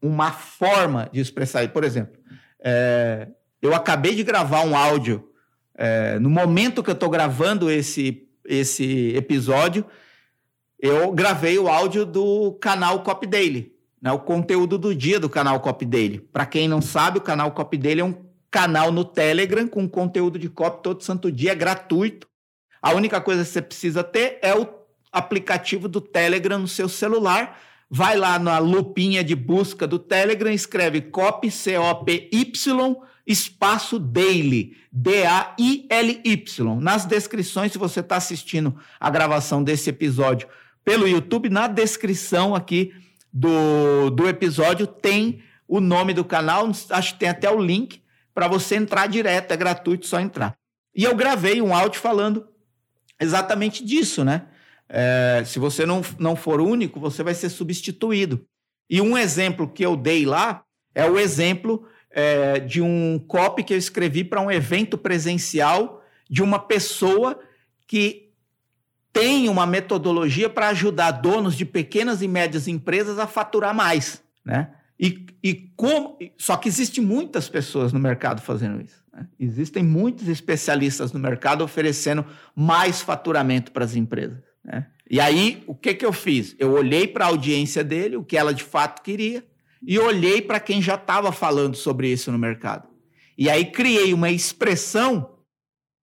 uma 0.01 0.31
forma 0.33 1.09
de 1.13 1.21
expressar. 1.21 1.69
Por 1.71 1.83
exemplo, 1.83 2.21
é, 2.63 3.29
eu 3.61 3.75
acabei 3.75 4.15
de 4.15 4.23
gravar 4.23 4.65
um 4.65 4.77
áudio. 4.77 5.31
É, 5.77 6.19
no 6.19 6.31
momento 6.31 6.83
que 6.83 6.91
eu 6.91 6.95
estou 6.95 7.11
gravando 7.11 7.71
esse, 7.71 8.29
esse 8.45 9.15
episódio, 9.17 9.85
eu 10.79 11.13
gravei 11.13 11.59
o 11.59 11.69
áudio 11.69 12.05
do 12.05 12.53
canal 12.61 13.03
Cop 13.03 13.27
Daily, 13.27 13.73
né, 14.01 14.13
o 14.13 14.19
conteúdo 14.19 14.79
do 14.79 14.95
dia 14.95 15.19
do 15.19 15.29
canal 15.29 15.59
Cop 15.61 15.85
Daily. 15.85 16.21
Para 16.21 16.47
quem 16.47 16.69
não 16.69 16.81
sabe, 16.83 17.19
o 17.19 17.23
canal 17.23 17.51
Cop 17.53 17.77
Daily 17.77 18.01
é 18.01 18.05
um 18.05 18.25
canal 18.51 18.93
no 18.93 19.05
Telegram 19.05 19.67
com 19.67 19.89
conteúdo 19.89 20.39
de 20.39 20.49
copy 20.49 20.83
todo 20.83 21.03
santo 21.03 21.33
dia, 21.33 21.53
é 21.53 21.55
gratuito. 21.57 22.29
A 22.81 22.93
única 22.93 23.21
coisa 23.21 23.43
que 23.43 23.49
você 23.49 23.63
precisa 23.63 24.05
ter 24.05 24.39
é 24.43 24.55
o 24.55 24.69
aplicativo 25.11 25.89
do 25.89 26.01
Telegram 26.01 26.59
no 26.59 26.69
seu 26.69 26.89
celular. 26.89 27.59
Vai 27.91 28.17
lá 28.17 28.39
na 28.39 28.59
lupinha 28.59 29.25
de 29.25 29.35
busca 29.35 29.87
do 29.87 29.99
Telegram, 29.99 30.51
escreve 30.53 31.01
copy, 31.01 31.51
C-O-P-Y, 31.51 32.97
espaço 33.27 33.99
daily, 33.99 34.77
D-A-I-L-Y. 34.93 36.81
Nas 36.81 37.05
descrições, 37.05 37.73
se 37.73 37.79
você 37.79 38.01
está 38.01 38.17
assistindo 38.17 38.77
a 39.01 39.11
gravação 39.11 39.63
desse 39.63 39.91
episódio 39.91 40.49
pelo 40.85 41.09
YouTube, 41.09 41.49
na 41.49 41.67
descrição 41.67 42.55
aqui 42.55 42.93
do, 43.33 44.11
do 44.11 44.29
episódio 44.29 44.87
tem 44.87 45.43
o 45.67 45.81
nome 45.81 46.13
do 46.13 46.25
canal, 46.25 46.71
acho 46.91 47.15
que 47.15 47.19
tem 47.19 47.29
até 47.29 47.51
o 47.51 47.61
link 47.61 48.03
para 48.35 48.47
você 48.47 48.77
entrar 48.77 49.09
direto, 49.09 49.53
é 49.53 49.57
gratuito, 49.57 50.07
só 50.07 50.21
entrar. 50.21 50.57
E 50.95 51.05
eu 51.05 51.15
gravei 51.17 51.61
um 51.63 51.75
áudio 51.75 52.01
falando 52.01 52.47
exatamente 53.21 53.85
disso, 53.85 54.25
né? 54.25 54.47
É, 54.89 55.43
se 55.47 55.59
você 55.59 55.87
não, 55.87 56.03
não 56.19 56.37
for 56.37 56.61
único, 56.61 57.01
você 57.01 57.23
vai 57.23 57.35
ser 57.35 57.49
substituído. 57.49 58.45
E 58.89 59.01
um 59.01 59.17
exemplo 59.17 59.69
que 59.69 59.85
eu 59.85 59.97
dei 59.97 60.27
lá 60.27 60.63
é 60.95 61.05
o 61.09 61.19
exemplo 61.19 61.89
é, 62.15 62.61
de 62.61 62.81
um 62.81 63.19
copy 63.19 63.65
que 63.65 63.75
eu 63.75 63.79
escrevi 63.79 64.23
para 64.23 64.41
um 64.41 64.51
evento 64.51 64.97
presencial 64.97 66.03
de 66.31 66.43
uma 66.43 66.61
pessoa 66.61 67.39
que 67.87 68.31
tem 69.13 69.49
uma 69.49 69.67
metodologia 69.67 70.49
para 70.49 70.69
ajudar 70.69 71.11
donos 71.11 71.57
de 71.57 71.65
pequenas 71.65 72.23
e 72.23 72.29
médias 72.29 72.69
empresas 72.69 73.19
a 73.19 73.27
faturar 73.27 73.75
mais, 73.75 74.23
né? 74.45 74.71
E, 74.99 75.27
e 75.43 75.55
como. 75.77 76.17
Só 76.39 76.57
que 76.57 76.69
existem 76.69 77.05
muitas 77.05 77.49
pessoas 77.49 77.93
no 77.93 77.99
mercado 77.99 78.41
fazendo 78.41 78.81
isso. 78.81 79.03
Né? 79.13 79.27
Existem 79.39 79.83
muitos 79.83 80.29
especialistas 80.29 81.13
no 81.13 81.19
mercado 81.19 81.65
oferecendo 81.65 82.25
mais 82.55 83.01
faturamento 83.01 83.73
para 83.73 83.85
as 83.85 83.97
empresas. 83.97 84.39
Né? 84.65 84.87
E 85.11 85.21
aí, 85.21 85.65
o 85.67 85.75
que, 85.75 85.95
que 85.95 86.07
eu 86.07 86.13
fiz? 86.13 86.55
Eu 86.59 86.73
olhei 86.73 87.09
para 87.09 87.25
a 87.25 87.29
audiência 87.29 87.83
dele, 87.83 88.17
o 88.17 88.25
que 88.25 88.37
ela 88.37 88.55
de 88.55 88.63
fato 88.63 89.03
queria, 89.03 89.45
e 89.87 89.99
olhei 89.99 90.41
para 90.41 90.61
quem 90.61 90.81
já 90.81 90.95
estava 90.95 91.33
falando 91.33 91.77
sobre 91.77 92.09
isso 92.09 92.33
no 92.33 92.39
mercado. 92.39 92.89
E 93.37 93.51
aí 93.51 93.67
criei 93.67 94.15
uma 94.15 94.31
expressão 94.31 95.35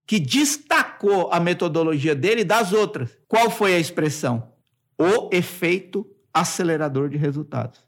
que 0.05 0.19
destacou 0.19 1.31
a 1.31 1.39
metodologia 1.39 2.13
dele 2.13 2.43
das 2.43 2.73
outras. 2.73 3.17
Qual 3.27 3.49
foi 3.49 3.75
a 3.75 3.79
expressão? 3.79 4.51
O 4.97 5.29
efeito 5.31 6.05
acelerador 6.33 7.09
de 7.09 7.17
resultados. 7.17 7.79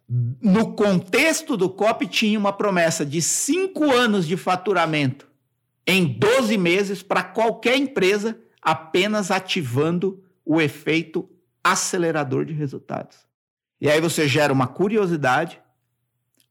No 0.41 0.73
contexto 0.73 1.55
do 1.55 1.69
COP, 1.69 2.07
tinha 2.07 2.37
uma 2.37 2.53
promessa 2.53 3.05
de 3.05 3.21
cinco 3.21 3.91
anos 3.91 4.27
de 4.27 4.35
faturamento 4.35 5.27
em 5.85 6.05
12 6.05 6.57
meses 6.57 7.03
para 7.03 7.23
qualquer 7.23 7.77
empresa, 7.77 8.37
apenas 8.61 9.31
ativando 9.31 10.23
o 10.45 10.61
efeito 10.61 11.29
acelerador 11.63 12.45
de 12.45 12.53
resultados. 12.53 13.17
E 13.79 13.89
aí 13.89 13.99
você 13.99 14.27
gera 14.27 14.51
uma 14.51 14.67
curiosidade, 14.67 15.61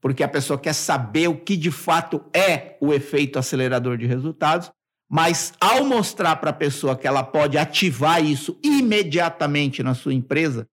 porque 0.03 0.25
a 0.25 0.29
pessoa 0.29 0.59
quer 0.59 0.75
saber 0.75 1.29
o 1.29 1.37
que 1.37 1.57
de 1.57 1.71
fato 1.71 2.23
é 2.35 2.77
o 2.81 2.93
efeito 2.93 3.39
acelerador 3.39 3.97
de 3.97 4.05
resultados, 4.05 4.71
mas 5.09 5.53
ao 5.61 5.85
mostrar 5.85 6.37
para 6.37 6.51
a 6.51 6.55
pessoa 6.55 6.97
que 6.97 7.07
ela 7.07 7.23
pode 7.23 7.57
ativar 7.57 8.23
isso 8.23 8.59
imediatamente 8.65 9.81
na 9.81 9.95
sua 9.95 10.13
empresa, 10.13 10.67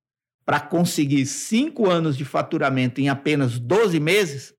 para 0.44 0.60
conseguir 0.60 1.28
cinco 1.28 1.88
anos 1.88 2.18
de 2.18 2.26
faturamento 2.26 3.00
em 3.00 3.08
apenas 3.08 3.60
12 3.60 4.00
meses, 4.00 4.56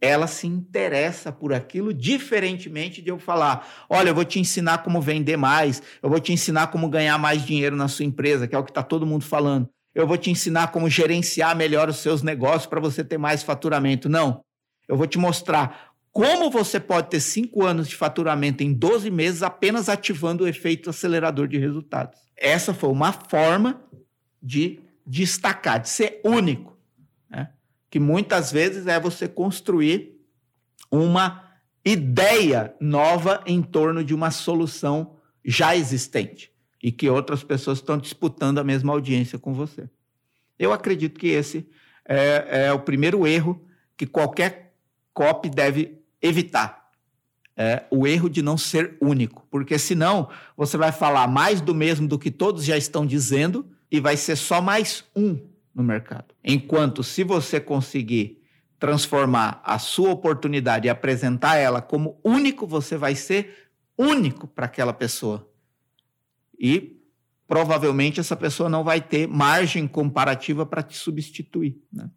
ela 0.00 0.28
se 0.28 0.46
interessa 0.46 1.32
por 1.32 1.52
aquilo, 1.52 1.92
diferentemente 1.92 3.02
de 3.02 3.10
eu 3.10 3.18
falar: 3.18 3.66
olha, 3.88 4.10
eu 4.10 4.14
vou 4.14 4.24
te 4.24 4.38
ensinar 4.38 4.78
como 4.78 5.00
vender 5.00 5.36
mais, 5.36 5.82
eu 6.00 6.08
vou 6.08 6.20
te 6.20 6.32
ensinar 6.32 6.68
como 6.68 6.88
ganhar 6.88 7.18
mais 7.18 7.44
dinheiro 7.44 7.74
na 7.74 7.88
sua 7.88 8.04
empresa, 8.04 8.46
que 8.46 8.54
é 8.54 8.58
o 8.58 8.64
que 8.64 8.70
está 8.70 8.82
todo 8.82 9.06
mundo 9.06 9.24
falando. 9.24 9.68
Eu 9.94 10.06
vou 10.06 10.16
te 10.16 10.30
ensinar 10.30 10.68
como 10.68 10.88
gerenciar 10.88 11.54
melhor 11.54 11.88
os 11.88 11.98
seus 11.98 12.22
negócios 12.22 12.66
para 12.66 12.80
você 12.80 13.04
ter 13.04 13.18
mais 13.18 13.42
faturamento. 13.42 14.08
Não. 14.08 14.42
Eu 14.88 14.96
vou 14.96 15.06
te 15.06 15.18
mostrar 15.18 15.92
como 16.10 16.50
você 16.50 16.80
pode 16.80 17.10
ter 17.10 17.20
cinco 17.20 17.64
anos 17.64 17.88
de 17.88 17.96
faturamento 17.96 18.62
em 18.62 18.72
12 18.72 19.10
meses 19.10 19.42
apenas 19.42 19.88
ativando 19.88 20.44
o 20.44 20.48
efeito 20.48 20.90
acelerador 20.90 21.46
de 21.46 21.58
resultados. 21.58 22.20
Essa 22.36 22.72
foi 22.74 22.90
uma 22.90 23.12
forma 23.12 23.82
de 24.42 24.80
destacar, 25.06 25.80
de 25.80 25.88
ser 25.88 26.20
único. 26.24 26.76
Né? 27.30 27.50
Que 27.90 28.00
muitas 28.00 28.50
vezes 28.50 28.86
é 28.86 28.98
você 28.98 29.28
construir 29.28 30.18
uma 30.90 31.50
ideia 31.84 32.74
nova 32.80 33.42
em 33.46 33.62
torno 33.62 34.04
de 34.04 34.14
uma 34.14 34.30
solução 34.30 35.16
já 35.44 35.76
existente 35.76 36.51
e 36.82 36.90
que 36.90 37.08
outras 37.08 37.44
pessoas 37.44 37.78
estão 37.78 37.96
disputando 37.96 38.58
a 38.58 38.64
mesma 38.64 38.92
audiência 38.92 39.38
com 39.38 39.54
você. 39.54 39.88
Eu 40.58 40.72
acredito 40.72 41.18
que 41.18 41.28
esse 41.28 41.68
é, 42.04 42.66
é 42.66 42.72
o 42.72 42.80
primeiro 42.80 43.26
erro 43.26 43.64
que 43.96 44.06
qualquer 44.06 44.74
copy 45.14 45.48
deve 45.48 46.02
evitar. 46.20 46.90
É 47.56 47.84
o 47.90 48.06
erro 48.06 48.30
de 48.30 48.42
não 48.42 48.56
ser 48.56 48.96
único, 49.00 49.46
porque 49.50 49.78
senão 49.78 50.28
você 50.56 50.76
vai 50.76 50.90
falar 50.90 51.28
mais 51.28 51.60
do 51.60 51.74
mesmo 51.74 52.08
do 52.08 52.18
que 52.18 52.30
todos 52.30 52.64
já 52.64 52.76
estão 52.76 53.04
dizendo 53.04 53.66
e 53.90 54.00
vai 54.00 54.16
ser 54.16 54.36
só 54.36 54.60
mais 54.60 55.04
um 55.14 55.38
no 55.74 55.82
mercado. 55.82 56.34
Enquanto 56.42 57.04
se 57.04 57.22
você 57.22 57.60
conseguir 57.60 58.42
transformar 58.78 59.60
a 59.64 59.78
sua 59.78 60.10
oportunidade 60.10 60.86
e 60.86 60.90
apresentar 60.90 61.56
ela 61.56 61.80
como 61.80 62.18
único, 62.24 62.66
você 62.66 62.96
vai 62.96 63.14
ser 63.14 63.68
único 63.96 64.48
para 64.48 64.66
aquela 64.66 64.92
pessoa. 64.92 65.51
E 66.62 67.02
provavelmente 67.48 68.20
essa 68.20 68.36
pessoa 68.36 68.68
não 68.68 68.84
vai 68.84 69.00
ter 69.00 69.26
margem 69.26 69.88
comparativa 69.88 70.64
para 70.64 70.80
te 70.80 70.96
substituir. 70.96 71.76
Né? 71.92 72.08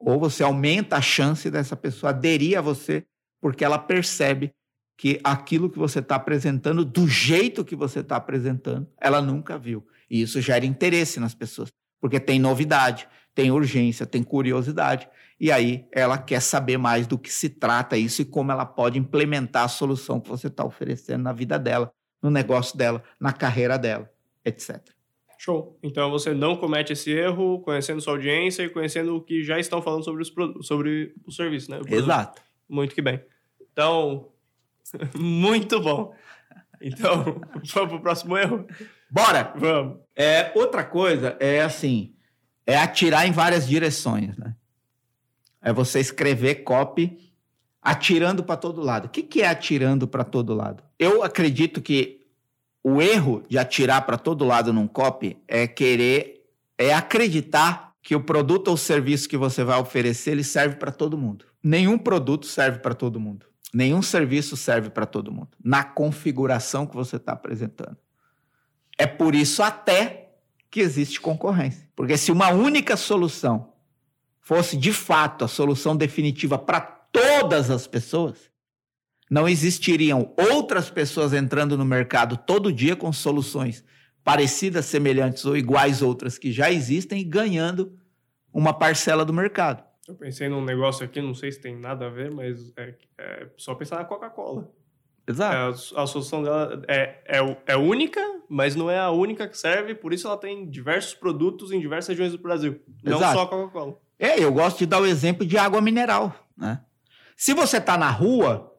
Ou 0.00 0.18
você 0.18 0.42
aumenta 0.42 0.96
a 0.96 1.02
chance 1.02 1.50
dessa 1.50 1.76
pessoa 1.76 2.10
aderir 2.10 2.58
a 2.58 2.62
você 2.62 3.04
porque 3.38 3.64
ela 3.64 3.78
percebe 3.78 4.50
que 4.96 5.20
aquilo 5.22 5.68
que 5.68 5.78
você 5.78 5.98
está 5.98 6.14
apresentando, 6.14 6.84
do 6.84 7.06
jeito 7.06 7.64
que 7.64 7.76
você 7.76 8.00
está 8.00 8.16
apresentando, 8.16 8.88
ela 9.00 9.20
nunca 9.20 9.58
viu. 9.58 9.86
E 10.08 10.22
isso 10.22 10.40
gera 10.40 10.64
interesse 10.64 11.18
nas 11.18 11.34
pessoas, 11.34 11.70
porque 12.00 12.20
tem 12.20 12.38
novidade, 12.38 13.08
tem 13.34 13.50
urgência, 13.50 14.06
tem 14.06 14.22
curiosidade. 14.22 15.08
E 15.40 15.50
aí 15.50 15.86
ela 15.92 16.18
quer 16.18 16.40
saber 16.40 16.78
mais 16.78 17.06
do 17.06 17.18
que 17.18 17.32
se 17.32 17.48
trata 17.48 17.96
isso 17.96 18.22
e 18.22 18.24
como 18.24 18.52
ela 18.52 18.64
pode 18.64 18.98
implementar 18.98 19.64
a 19.64 19.68
solução 19.68 20.20
que 20.20 20.28
você 20.28 20.46
está 20.46 20.64
oferecendo 20.64 21.22
na 21.22 21.32
vida 21.32 21.58
dela, 21.58 21.92
no 22.22 22.30
negócio 22.30 22.78
dela, 22.78 23.02
na 23.18 23.32
carreira 23.32 23.76
dela, 23.76 24.10
etc. 24.44 24.80
Show. 25.36 25.76
Então 25.82 26.08
você 26.08 26.32
não 26.32 26.56
comete 26.56 26.92
esse 26.92 27.10
erro 27.10 27.60
conhecendo 27.62 28.00
sua 28.00 28.12
audiência 28.12 28.62
e 28.62 28.70
conhecendo 28.70 29.16
o 29.16 29.20
que 29.20 29.42
já 29.42 29.58
estão 29.58 29.82
falando 29.82 30.04
sobre, 30.04 30.22
os, 30.22 30.32
sobre 30.66 31.14
o 31.26 31.32
serviço, 31.32 31.70
né? 31.70 31.80
O 31.80 31.94
Exato. 31.94 32.40
Muito 32.68 32.94
que 32.94 33.02
bem. 33.02 33.20
Então, 33.72 34.28
muito 35.18 35.80
bom. 35.80 36.14
Então, 36.80 37.40
vamos 37.64 37.72
para 37.72 37.96
o 37.96 38.00
próximo 38.00 38.38
erro? 38.38 38.66
Bora! 39.10 39.52
Vamos. 39.56 39.98
É, 40.14 40.52
outra 40.54 40.84
coisa 40.84 41.36
é 41.40 41.60
assim, 41.60 42.14
é 42.66 42.76
atirar 42.76 43.26
em 43.26 43.32
várias 43.32 43.66
direções, 43.66 44.36
né? 44.38 44.54
É 45.60 45.72
você 45.72 46.00
escrever 46.00 46.62
copy 46.62 47.31
atirando 47.82 48.44
para 48.44 48.56
todo 48.56 48.80
lado. 48.80 49.06
O 49.06 49.08
que, 49.08 49.22
que 49.22 49.42
é 49.42 49.48
atirando 49.48 50.06
para 50.06 50.22
todo 50.22 50.54
lado? 50.54 50.84
Eu 50.98 51.24
acredito 51.24 51.82
que 51.82 52.20
o 52.84 53.02
erro 53.02 53.42
de 53.48 53.58
atirar 53.58 54.06
para 54.06 54.16
todo 54.16 54.44
lado 54.44 54.72
num 54.72 54.86
copy 54.86 55.36
é 55.48 55.66
querer, 55.66 56.46
é 56.78 56.94
acreditar 56.94 57.92
que 58.00 58.14
o 58.14 58.20
produto 58.20 58.68
ou 58.68 58.76
serviço 58.76 59.28
que 59.28 59.36
você 59.36 59.62
vai 59.64 59.80
oferecer 59.80 60.30
ele 60.30 60.44
serve 60.44 60.76
para 60.76 60.92
todo 60.92 61.18
mundo. 61.18 61.44
Nenhum 61.62 61.98
produto 61.98 62.46
serve 62.46 62.78
para 62.78 62.94
todo 62.94 63.20
mundo. 63.20 63.46
Nenhum 63.74 64.02
serviço 64.02 64.56
serve 64.56 64.90
para 64.90 65.06
todo 65.06 65.32
mundo. 65.32 65.50
Na 65.62 65.82
configuração 65.82 66.86
que 66.86 66.94
você 66.94 67.16
está 67.16 67.32
apresentando. 67.32 67.96
É 68.98 69.06
por 69.06 69.34
isso 69.34 69.62
até 69.62 70.34
que 70.70 70.80
existe 70.80 71.20
concorrência. 71.20 71.88
Porque 71.94 72.16
se 72.16 72.30
uma 72.30 72.50
única 72.50 72.96
solução 72.96 73.72
fosse 74.40 74.76
de 74.76 74.92
fato 74.92 75.44
a 75.44 75.48
solução 75.48 75.96
definitiva 75.96 76.58
para 76.58 77.01
todas 77.12 77.70
as 77.70 77.86
pessoas, 77.86 78.50
não 79.30 79.48
existiriam 79.48 80.34
outras 80.36 80.90
pessoas 80.90 81.32
entrando 81.32 81.76
no 81.76 81.84
mercado 81.84 82.36
todo 82.36 82.72
dia 82.72 82.96
com 82.96 83.12
soluções 83.12 83.84
parecidas, 84.24 84.86
semelhantes 84.86 85.44
ou 85.44 85.56
iguais 85.56 86.02
outras 86.02 86.38
que 86.38 86.52
já 86.52 86.70
existem 86.70 87.20
e 87.20 87.24
ganhando 87.24 87.98
uma 88.52 88.72
parcela 88.72 89.24
do 89.24 89.32
mercado. 89.32 89.84
Eu 90.06 90.14
pensei 90.14 90.48
num 90.48 90.64
negócio 90.64 91.04
aqui, 91.04 91.20
não 91.20 91.34
sei 91.34 91.52
se 91.52 91.60
tem 91.60 91.76
nada 91.76 92.06
a 92.06 92.10
ver, 92.10 92.30
mas 92.30 92.72
é, 92.76 92.94
é 93.18 93.46
só 93.56 93.74
pensar 93.74 93.96
na 93.96 94.04
Coca-Cola. 94.04 94.70
Exato. 95.26 95.54
É, 95.54 95.98
a, 95.98 96.02
a, 96.02 96.06
solução 96.06 96.42
dela 96.42 96.82
é, 96.88 97.20
é, 97.26 97.56
é 97.66 97.76
única, 97.76 98.20
mas 98.48 98.74
não 98.74 98.90
é 98.90 98.98
a 98.98 99.10
única 99.10 99.46
que 99.46 99.56
serve, 99.56 99.94
por 99.94 100.12
isso 100.12 100.26
ela 100.26 100.36
tem 100.36 100.68
diversos 100.68 101.14
produtos 101.14 101.70
em 101.70 101.80
diversas 101.80 102.08
regiões 102.08 102.32
do 102.32 102.38
Brasil. 102.38 102.80
Não 103.02 103.16
Exato. 103.16 103.38
só 103.38 103.42
a 103.44 103.48
Coca-Cola. 103.48 103.98
É, 104.18 104.42
eu 104.42 104.52
gosto 104.52 104.78
de 104.78 104.86
dar 104.86 105.00
o 105.00 105.06
exemplo 105.06 105.46
de 105.46 105.56
água 105.56 105.80
mineral. 105.80 106.34
Né? 106.56 106.80
Se 107.42 107.54
você 107.54 107.78
está 107.78 107.98
na 107.98 108.08
rua 108.08 108.72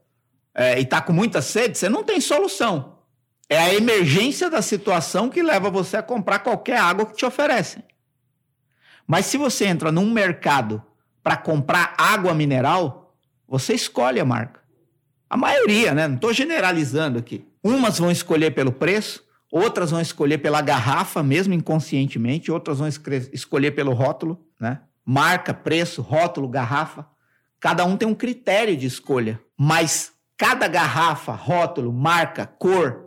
é, 0.55 0.79
e 0.79 0.84
está 0.84 1.01
com 1.01 1.12
muita 1.12 1.41
sede, 1.41 1.77
você 1.77 1.89
não 1.89 2.01
tem 2.01 2.22
solução. 2.22 3.00
É 3.50 3.58
a 3.58 3.74
emergência 3.74 4.50
da 4.50 4.62
situação 4.62 5.29
que 5.29 5.43
leva 5.43 5.70
você 5.70 5.98
a 5.98 6.01
comprar 6.01 6.39
qualquer 6.39 6.77
água 6.77 7.05
que 7.05 7.13
te 7.13 7.25
oferecem. 7.25 7.84
Mas 9.05 9.25
se 9.25 9.36
você 9.36 9.65
entra 9.65 9.91
num 9.91 10.10
mercado 10.10 10.82
para 11.22 11.36
comprar 11.36 11.93
água 11.98 12.34
mineral, 12.34 13.13
você 13.46 13.74
escolhe 13.74 14.22
a 14.22 14.24
marca. 14.24 14.62
A 15.29 15.36
maioria, 15.36 15.93
né? 15.93 16.08
Não 16.08 16.15
estou 16.15 16.32
generalizando 16.32 17.20
aqui. 17.20 17.46
Umas 17.62 18.00
vão 18.00 18.10
escolher 18.10 18.51
pelo 18.51 18.72
preço, 18.72 19.25
outras 19.51 19.91
vão 19.91 20.00
escolher 20.00 20.38
pela 20.38 20.62
garrafa, 20.62 21.22
mesmo 21.22 21.53
inconscientemente, 21.53 22.50
outras 22.50 22.79
vão 22.79 22.88
escolher 22.88 23.72
pelo 23.72 23.91
rótulo, 23.91 24.41
né? 24.58 24.79
Marca, 25.05 25.53
preço, 25.53 26.01
rótulo, 26.01 26.48
garrafa. 26.48 27.12
Cada 27.63 27.86
um 27.86 27.96
tem 27.96 28.05
um 28.05 28.13
critério 28.13 28.75
de 28.75 28.86
escolha, 28.86 29.39
mas 29.58 30.12
cada 30.36 30.67
garrafa, 30.67 31.32
rótulo, 31.32 31.93
marca, 31.93 32.46
cor, 32.46 33.05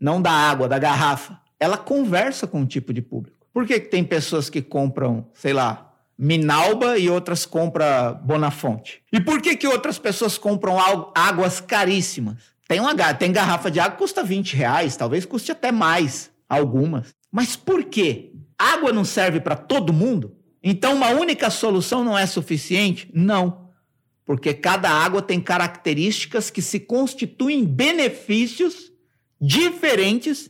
não 0.00 0.22
da 0.22 0.30
água, 0.30 0.66
da 0.66 0.78
garrafa, 0.78 1.38
ela 1.58 1.76
conversa 1.76 2.46
com 2.46 2.60
um 2.60 2.66
tipo 2.66 2.94
de 2.94 3.02
público. 3.02 3.46
Por 3.52 3.66
que, 3.66 3.78
que 3.78 3.90
tem 3.90 4.02
pessoas 4.02 4.48
que 4.48 4.62
compram, 4.62 5.28
sei 5.34 5.52
lá, 5.52 5.92
Minalba 6.16 6.96
e 6.96 7.10
outras 7.10 7.44
compram 7.44 8.18
Bonafonte? 8.24 9.02
E 9.12 9.20
por 9.20 9.42
que, 9.42 9.54
que 9.54 9.68
outras 9.68 9.98
pessoas 9.98 10.38
compram 10.38 10.78
águas 11.14 11.60
caríssimas? 11.60 12.54
Tem, 12.66 12.80
uma, 12.80 12.94
tem 13.12 13.30
garrafa 13.30 13.70
de 13.70 13.80
água 13.80 13.92
que 13.92 13.98
custa 13.98 14.24
20 14.24 14.56
reais, 14.56 14.96
talvez 14.96 15.26
custe 15.26 15.52
até 15.52 15.70
mais, 15.70 16.30
algumas. 16.48 17.14
Mas 17.30 17.54
por 17.54 17.84
quê? 17.84 18.32
Água 18.58 18.94
não 18.94 19.04
serve 19.04 19.40
para 19.40 19.56
todo 19.56 19.92
mundo? 19.92 20.38
Então 20.62 20.94
uma 20.94 21.10
única 21.10 21.50
solução 21.50 22.02
não 22.02 22.16
é 22.16 22.24
suficiente? 22.24 23.10
Não. 23.12 23.59
Porque 24.30 24.54
cada 24.54 24.88
água 24.88 25.20
tem 25.20 25.40
características 25.40 26.50
que 26.50 26.62
se 26.62 26.78
constituem 26.78 27.64
benefícios 27.64 28.92
diferentes 29.40 30.48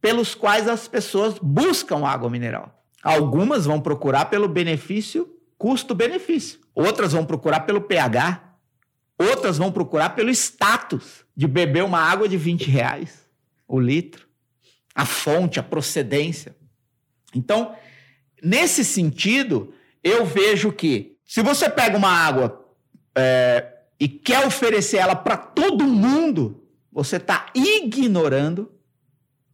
pelos 0.00 0.36
quais 0.36 0.68
as 0.68 0.86
pessoas 0.86 1.34
buscam 1.42 2.06
água 2.06 2.30
mineral. 2.30 2.80
Algumas 3.02 3.66
vão 3.66 3.80
procurar 3.80 4.26
pelo 4.26 4.46
benefício, 4.46 5.36
custo-benefício. 5.58 6.60
Outras 6.76 7.12
vão 7.12 7.26
procurar 7.26 7.66
pelo 7.66 7.80
pH. 7.80 8.56
Outras 9.18 9.58
vão 9.58 9.72
procurar 9.72 10.10
pelo 10.10 10.30
status 10.30 11.24
de 11.36 11.48
beber 11.48 11.82
uma 11.82 11.98
água 11.98 12.28
de 12.28 12.36
20 12.36 12.70
reais 12.70 13.28
o 13.66 13.80
litro. 13.80 14.28
A 14.94 15.04
fonte, 15.04 15.58
a 15.58 15.62
procedência. 15.64 16.54
Então, 17.34 17.74
nesse 18.40 18.84
sentido, 18.84 19.74
eu 20.04 20.24
vejo 20.24 20.70
que 20.70 21.16
se 21.26 21.42
você 21.42 21.68
pega 21.68 21.96
uma 21.96 22.08
água 22.08 22.61
é, 23.16 23.82
e 23.98 24.08
quer 24.08 24.46
oferecer 24.46 24.98
ela 24.98 25.14
para 25.14 25.36
todo 25.36 25.84
mundo, 25.84 26.66
você 26.90 27.16
está 27.16 27.46
ignorando 27.54 28.72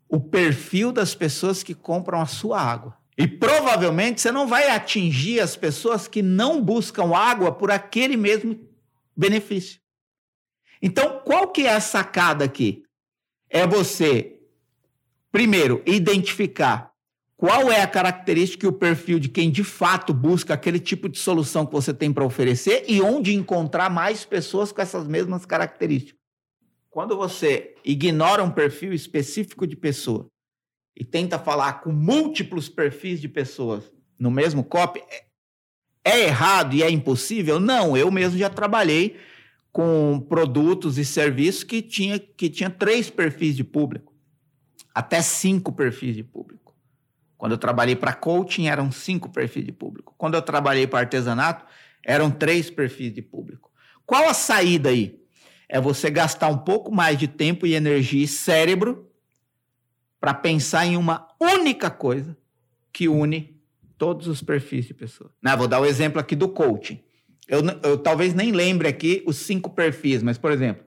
o 0.09 0.19
perfil 0.19 0.91
das 0.91 1.15
pessoas 1.15 1.63
que 1.63 1.75
compram 1.75 2.21
a 2.21 2.27
sua 2.27 2.61
água. 2.61 2.97
E 3.17 3.27
provavelmente 3.27 4.21
você 4.21 4.31
não 4.31 4.47
vai 4.47 4.71
atingir 4.71 5.41
as 5.41 5.57
pessoas 5.57 6.07
que 6.07 6.23
não 6.23 6.63
buscam 6.63 7.15
água 7.15 7.53
por 7.53 7.71
aquele 7.71 8.17
mesmo 8.17 8.59
benefício. 9.17 9.81
Então, 10.81 11.21
qual 11.25 11.49
que 11.49 11.67
é 11.67 11.75
a 11.75 11.81
sacada 11.81 12.45
aqui? 12.45 12.85
É 13.51 13.67
você, 13.67 14.41
primeiro, 15.33 15.83
identificar 15.85 16.93
qual 17.39 17.71
é 17.71 17.81
a 17.81 17.87
característica 17.87 18.67
e 18.67 18.69
o 18.69 18.73
perfil 18.73 19.21
de 19.21 19.29
quem 19.29 19.49
de 19.49 19.63
fato 19.63 20.13
busca 20.13 20.55
aquele 20.55 20.81
tipo 20.81 21.09
de 21.09 21.21
solução 21.21 21.65
que 21.65 21.71
você 21.71 21.95
tem 21.95 22.13
para 22.13 22.25
oferecer 22.25 22.85
e 22.89 23.01
onde 23.01 23.33
encontrar 23.33 23.89
mais 23.89 24.25
pessoas 24.25 24.73
com 24.73 24.83
essas 24.83 25.07
mesmas 25.07 25.47
características. 25.47 26.19
Quando 26.91 27.17
você 27.17 27.77
ignora 27.85 28.43
um 28.43 28.51
perfil 28.51 28.93
específico 28.93 29.69
de 29.69 29.77
pessoa 29.77 30.27
e 30.97 31.05
tenta 31.05 31.39
falar 31.39 31.75
com 31.75 31.93
múltiplos 31.93 32.69
perfis 32.69 33.21
de 33.21 33.29
pessoas 33.29 33.85
no 34.19 34.33
mesmo 34.33 34.65
copy, 34.65 35.01
é, 35.09 35.25
é 36.05 36.25
errado 36.25 36.75
e 36.75 36.83
é 36.83 36.91
impossível? 36.91 37.61
Não, 37.61 37.97
eu 37.97 38.11
mesmo 38.11 38.37
já 38.37 38.51
trabalhei 38.51 39.17
com 39.71 40.27
produtos 40.29 40.99
e 40.99 41.05
serviços 41.05 41.63
que 41.63 41.83
tinha, 41.83 42.19
que 42.19 42.51
tinha 42.51 42.69
três 42.69 43.09
perfis 43.09 43.55
de 43.55 43.63
público, 43.63 44.13
até 44.93 45.23
cinco 45.23 45.71
perfis 45.71 46.17
de 46.17 46.25
público. 46.25 46.68
Quando 47.39 47.53
eu 47.53 47.59
trabalhei 47.59 47.97
para 47.97 48.13
coaching, 48.13 48.67
eram 48.67 48.93
cinco 48.93 49.31
perfis 49.31 49.65
de 49.65 49.73
público. 49.73 50.15
Quando 50.19 50.35
eu 50.35 50.43
trabalhei 50.43 50.87
para 50.87 50.99
artesanato, 50.99 51.65
eram 52.05 52.31
três 52.31 52.69
perfis 52.69 53.15
de 53.15 53.23
público. 53.23 53.71
Qual 54.05 54.29
a 54.29 54.35
saída 54.35 54.91
aí? 54.91 55.19
é 55.69 55.81
você 55.81 56.09
gastar 56.11 56.49
um 56.49 56.57
pouco 56.57 56.91
mais 56.91 57.19
de 57.19 57.29
tempo 57.29 57.67
e 57.67 57.75
energia 57.75 58.25
e 58.25 58.29
cérebro 58.29 59.07
para 60.19 60.33
pensar 60.33 60.87
em 60.87 60.97
uma 60.97 61.29
única 61.39 61.91
coisa 61.91 62.37
que 62.93 63.09
une 63.09 63.61
todos 63.99 64.27
os 64.27 64.43
perfis 64.43 64.87
de 64.87 64.95
pessoas. 64.95 65.31
Né? 65.43 65.55
Vou 65.55 65.69
dar 65.69 65.81
o 65.81 65.85
exemplo 65.85 66.19
aqui 66.19 66.35
do 66.35 66.49
coaching. 66.49 67.01
Eu, 67.47 67.61
eu 67.83 67.99
talvez 67.99 68.35
nem 68.35 68.51
lembre 68.51 68.89
aqui 68.89 69.23
os 69.27 69.37
cinco 69.37 69.71
perfis, 69.71 70.23
mas, 70.23 70.39
por 70.39 70.51
exemplo, 70.51 70.85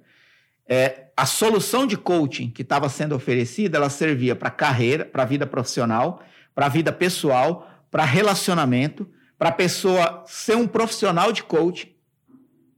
é, 0.68 1.08
a 1.16 1.26
solução 1.26 1.86
de 1.86 1.98
coaching 1.98 2.50
que 2.50 2.62
estava 2.62 2.90
sendo 2.90 3.16
oferecida, 3.16 3.78
ela 3.78 3.90
servia 3.90 4.36
para 4.36 4.50
carreira, 4.50 5.06
para 5.06 5.26
vida 5.26 5.46
profissional, 5.46 6.24
para 6.54 6.70
vida 6.70 6.92
pessoal, 6.92 7.70
para 7.90 8.04
relacionamento, 8.06 9.10
para 9.38 9.50
a 9.50 9.54
pessoa 9.54 10.24
ser 10.28 10.56
um 10.56 10.68
profissional 10.68 11.32
de 11.32 11.44
coaching 11.44 11.94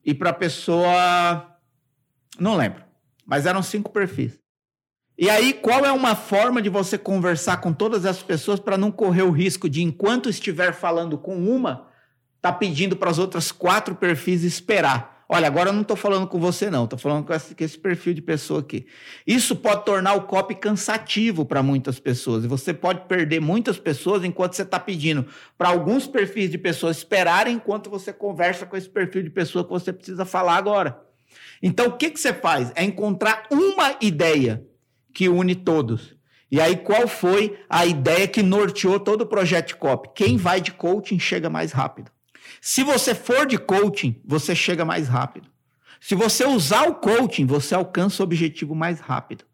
e 0.06 0.14
para 0.14 0.30
a 0.30 0.34
pessoa 0.34 1.58
não 2.40 2.56
lembro. 2.56 2.84
Mas 3.26 3.46
eram 3.46 3.62
cinco 3.62 3.92
perfis. 3.92 4.40
E 5.18 5.30
aí, 5.30 5.54
qual 5.54 5.86
é 5.86 5.92
uma 5.92 6.16
forma 6.16 6.62
de 6.62 6.70
você 6.70 6.98
conversar 6.98 7.58
com 7.58 7.72
todas 7.72 8.06
as 8.06 8.24
pessoas 8.24 8.60
para 8.60 8.78
não 8.78 8.92
correr 8.92 9.22
o 9.22 9.32
risco 9.32 9.70
de, 9.70 9.84
enquanto 9.84 10.30
estiver 10.30 10.74
falando 10.74 11.18
com 11.18 11.36
uma, 11.38 11.88
tá 12.42 12.52
pedindo 12.52 12.96
para 12.96 13.12
as 13.12 13.20
outras 13.20 13.52
quatro 13.52 13.96
perfis 13.96 14.44
esperar? 14.44 15.13
Olha, 15.28 15.48
agora 15.48 15.70
eu 15.70 15.74
não 15.74 15.82
estou 15.82 15.96
falando 15.96 16.28
com 16.28 16.40
você, 16.40 16.70
não, 16.70 16.84
estou 16.84 17.00
falando 17.00 17.26
com 17.26 17.34
esse, 17.34 17.56
com 17.56 17.64
esse, 17.64 17.78
perfil 17.78 18.14
de 18.14 18.22
pessoa 18.22 18.60
aqui. 18.60 18.86
Isso 19.26 19.56
pode 19.56 19.86
tornar 19.86 20.14
o 20.14 20.24
copy 20.24 20.56
cansativo 20.56 21.46
para 21.46 21.64
muitas 21.64 22.00
pessoas. 22.00 22.44
E 22.44 22.48
você 22.48 22.74
pode 22.74 23.02
perder 23.08 23.40
muitas 23.40 23.78
pessoas 23.78 24.24
enquanto 24.24 24.56
você 24.56 24.64
está 24.64 24.80
pedindo 24.80 25.26
para 25.58 25.70
alguns 25.70 26.06
perfis 26.08 26.52
de 26.52 26.58
pessoas 26.58 26.98
esperarem 26.98 27.56
enquanto 27.56 27.90
você 27.90 28.12
conversa 28.12 28.66
com 28.66 28.76
esse 28.76 28.90
perfil 28.90 29.24
de 29.24 29.30
pessoa 29.30 29.64
que 29.64 29.72
você 29.72 29.94
precisa 29.94 30.26
falar 30.26 30.56
agora. 30.56 31.02
Então, 31.62 31.88
o 31.88 31.92
que, 31.94 32.10
que 32.10 32.20
você 32.20 32.34
faz? 32.34 32.72
É 32.76 32.84
encontrar 32.84 33.48
uma 33.50 33.96
ideia 34.02 34.64
que 35.14 35.30
une 35.30 35.56
todos. 35.56 36.16
E 36.52 36.60
aí, 36.62 36.76
qual 36.76 37.08
foi 37.08 37.58
a 37.68 37.86
ideia 37.86 38.28
que 38.28 38.44
norteou 38.44 39.00
todo 39.00 39.22
o 39.22 39.26
projeto 39.26 39.76
COP? 39.78 40.10
Quem 40.14 40.38
vai 40.38 40.62
de 40.62 40.72
coaching 40.72 41.18
chega 41.18 41.50
mais 41.50 41.72
rápido. 41.72 42.12
Se 42.62 42.84
você 42.84 43.14
for 43.14 43.46
de 43.46 43.58
coaching, 43.58 44.22
você 44.26 44.56
chega 44.56 44.86
mais 44.86 45.08
rápido. 45.08 45.48
Se 46.00 46.16
você 46.16 46.46
usar 46.46 46.88
o 46.88 46.96
coaching, 46.96 47.46
você 47.46 47.74
alcança 47.76 48.22
o 48.22 48.26
objetivo 48.26 48.76
mais 48.76 49.00
rápido. 49.00 49.46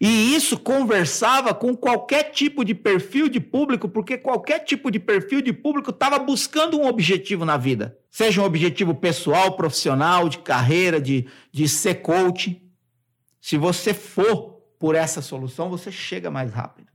E 0.00 0.34
isso 0.34 0.58
conversava 0.58 1.54
com 1.54 1.74
qualquer 1.76 2.24
tipo 2.24 2.64
de 2.64 2.74
perfil 2.74 3.28
de 3.28 3.40
público, 3.40 3.88
porque 3.88 4.18
qualquer 4.18 4.60
tipo 4.60 4.90
de 4.90 4.98
perfil 4.98 5.40
de 5.40 5.52
público 5.52 5.90
estava 5.90 6.18
buscando 6.18 6.78
um 6.78 6.86
objetivo 6.86 7.44
na 7.44 7.56
vida. 7.56 7.98
Seja 8.10 8.42
um 8.42 8.44
objetivo 8.44 8.94
pessoal, 8.94 9.56
profissional, 9.56 10.28
de 10.28 10.38
carreira, 10.38 11.00
de, 11.00 11.26
de 11.52 11.68
ser 11.68 11.96
coach. 11.96 12.62
Se 13.40 13.56
você 13.56 13.94
for 13.94 14.62
por 14.78 14.94
essa 14.94 15.22
solução, 15.22 15.70
você 15.70 15.90
chega 15.90 16.30
mais 16.30 16.52
rápido. 16.52 16.93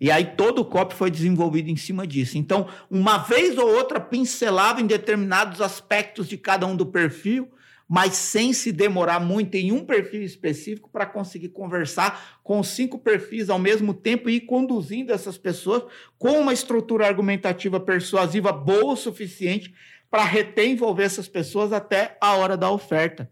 E 0.00 0.10
aí 0.10 0.24
todo 0.36 0.60
o 0.60 0.64
copy 0.64 0.94
foi 0.94 1.10
desenvolvido 1.10 1.70
em 1.70 1.76
cima 1.76 2.06
disso. 2.06 2.36
Então, 2.36 2.68
uma 2.90 3.18
vez 3.18 3.56
ou 3.56 3.68
outra 3.68 3.98
pincelava 3.98 4.80
em 4.80 4.86
determinados 4.86 5.60
aspectos 5.60 6.28
de 6.28 6.36
cada 6.36 6.66
um 6.66 6.76
do 6.76 6.86
perfil, 6.86 7.50
mas 7.88 8.14
sem 8.14 8.52
se 8.52 8.72
demorar 8.72 9.20
muito 9.20 9.54
em 9.54 9.70
um 9.72 9.84
perfil 9.84 10.22
específico 10.22 10.90
para 10.90 11.06
conseguir 11.06 11.50
conversar 11.50 12.40
com 12.42 12.62
cinco 12.62 12.98
perfis 12.98 13.48
ao 13.48 13.58
mesmo 13.58 13.94
tempo 13.94 14.28
e 14.28 14.36
ir 14.36 14.40
conduzindo 14.40 15.12
essas 15.12 15.38
pessoas 15.38 15.84
com 16.18 16.40
uma 16.40 16.52
estrutura 16.52 17.06
argumentativa 17.06 17.78
persuasiva 17.78 18.52
boa 18.52 18.94
o 18.94 18.96
suficiente 18.96 19.72
para 20.10 20.24
reter 20.24 20.68
envolver 20.68 21.04
essas 21.04 21.28
pessoas 21.28 21.72
até 21.72 22.16
a 22.20 22.34
hora 22.34 22.56
da 22.56 22.70
oferta. 22.70 23.30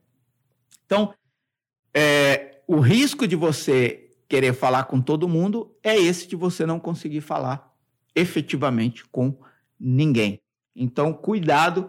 Então, 0.86 1.12
é, 1.92 2.60
o 2.66 2.78
risco 2.78 3.26
de 3.26 3.36
você 3.36 4.03
querer 4.34 4.52
falar 4.52 4.82
com 4.84 5.00
todo 5.00 5.28
mundo 5.28 5.76
é 5.80 5.96
esse 5.96 6.26
de 6.26 6.34
você 6.34 6.66
não 6.66 6.80
conseguir 6.80 7.20
falar 7.20 7.72
efetivamente 8.16 9.04
com 9.06 9.38
ninguém. 9.78 10.40
Então, 10.74 11.12
cuidado 11.12 11.88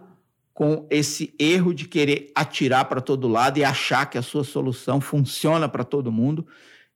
com 0.54 0.86
esse 0.88 1.34
erro 1.40 1.74
de 1.74 1.88
querer 1.88 2.30
atirar 2.36 2.84
para 2.84 3.00
todo 3.00 3.26
lado 3.26 3.58
e 3.58 3.64
achar 3.64 4.06
que 4.06 4.16
a 4.16 4.22
sua 4.22 4.44
solução 4.44 5.00
funciona 5.00 5.68
para 5.68 5.82
todo 5.82 6.12
mundo. 6.12 6.46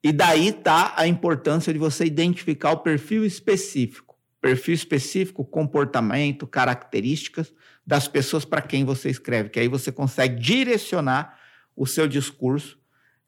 E 0.04 0.12
daí 0.12 0.50
está 0.50 0.94
a 0.96 1.08
importância 1.08 1.72
de 1.72 1.80
você 1.80 2.04
identificar 2.04 2.70
o 2.70 2.78
perfil 2.78 3.24
específico. 3.24 4.16
Perfil 4.40 4.74
específico, 4.74 5.44
comportamento, 5.44 6.46
características 6.46 7.52
das 7.84 8.06
pessoas 8.06 8.44
para 8.44 8.62
quem 8.62 8.84
você 8.84 9.10
escreve, 9.10 9.50
que 9.50 9.58
aí 9.58 9.66
você 9.66 9.90
consegue 9.90 10.40
direcionar 10.40 11.36
o 11.74 11.86
seu 11.86 12.06
discurso 12.06 12.79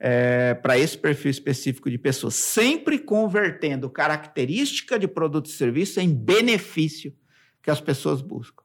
é, 0.04 0.52
para 0.54 0.76
esse 0.76 0.98
perfil 0.98 1.30
específico 1.30 1.88
de 1.88 1.96
pessoas, 1.96 2.34
sempre 2.34 2.98
convertendo 2.98 3.88
característica 3.88 4.98
de 4.98 5.06
produto 5.06 5.46
e 5.46 5.50
serviço 5.50 6.00
em 6.00 6.12
benefício 6.12 7.14
que 7.62 7.70
as 7.70 7.80
pessoas 7.80 8.20
buscam. 8.20 8.64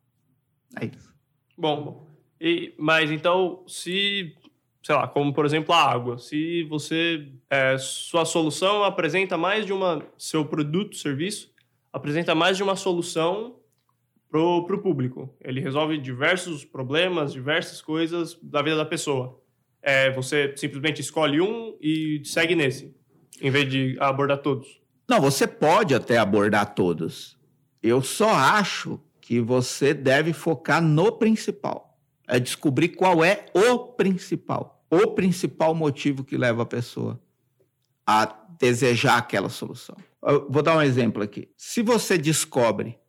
É 0.81 0.85
isso. 0.85 1.13
Bom, 1.55 2.09
e, 2.41 2.73
mas 2.79 3.11
então, 3.11 3.63
se, 3.67 4.35
sei 4.81 4.95
lá, 4.95 5.07
como 5.07 5.31
por 5.31 5.45
exemplo 5.45 5.75
a 5.75 5.91
água, 5.91 6.17
se 6.17 6.63
você, 6.63 7.31
é, 7.51 7.77
sua 7.77 8.25
solução 8.25 8.83
apresenta 8.83 9.37
mais 9.37 9.63
de 9.63 9.71
uma, 9.71 10.03
seu 10.17 10.43
produto, 10.43 10.95
serviço, 10.95 11.53
apresenta 11.93 12.33
mais 12.33 12.57
de 12.57 12.63
uma 12.63 12.75
solução 12.75 13.59
para 14.31 14.39
o 14.41 14.81
público. 14.81 15.31
Ele 15.39 15.61
resolve 15.61 15.99
diversos 15.99 16.65
problemas, 16.65 17.31
diversas 17.31 17.79
coisas 17.79 18.33
da 18.41 18.63
vida 18.63 18.77
da 18.77 18.85
pessoa. 18.85 19.39
É, 19.87 20.11
você 20.11 20.53
simplesmente 20.57 20.99
escolhe 20.99 21.39
um 21.39 21.77
e 21.79 22.21
segue 22.25 22.55
nesse, 22.55 22.93
em 23.41 23.49
vez 23.49 23.71
de 23.71 23.95
abordar 24.01 24.39
todos. 24.39 24.81
Não, 25.07 25.21
você 25.21 25.47
pode 25.47 25.95
até 25.95 26.17
abordar 26.17 26.75
todos. 26.75 27.37
Eu 27.81 28.01
só 28.01 28.31
acho 28.31 28.99
que 29.21 29.39
você 29.39 29.93
deve 29.93 30.33
focar 30.33 30.81
no 30.81 31.13
principal. 31.13 31.97
É 32.27 32.37
descobrir 32.37 32.89
qual 32.89 33.23
é 33.23 33.45
o 33.53 33.79
principal. 33.79 34.85
O 34.91 35.11
principal 35.11 35.73
motivo 35.73 36.21
que 36.21 36.35
leva 36.35 36.63
a 36.63 36.65
pessoa 36.65 37.17
a 38.05 38.25
desejar 38.59 39.15
aquela 39.15 39.47
solução. 39.47 39.95
Eu 40.21 40.49
vou 40.49 40.61
dar 40.61 40.75
um 40.75 40.81
exemplo 40.81 41.23
aqui. 41.23 41.47
Se 41.55 41.81
você 41.81 42.17
descobre 42.17 42.99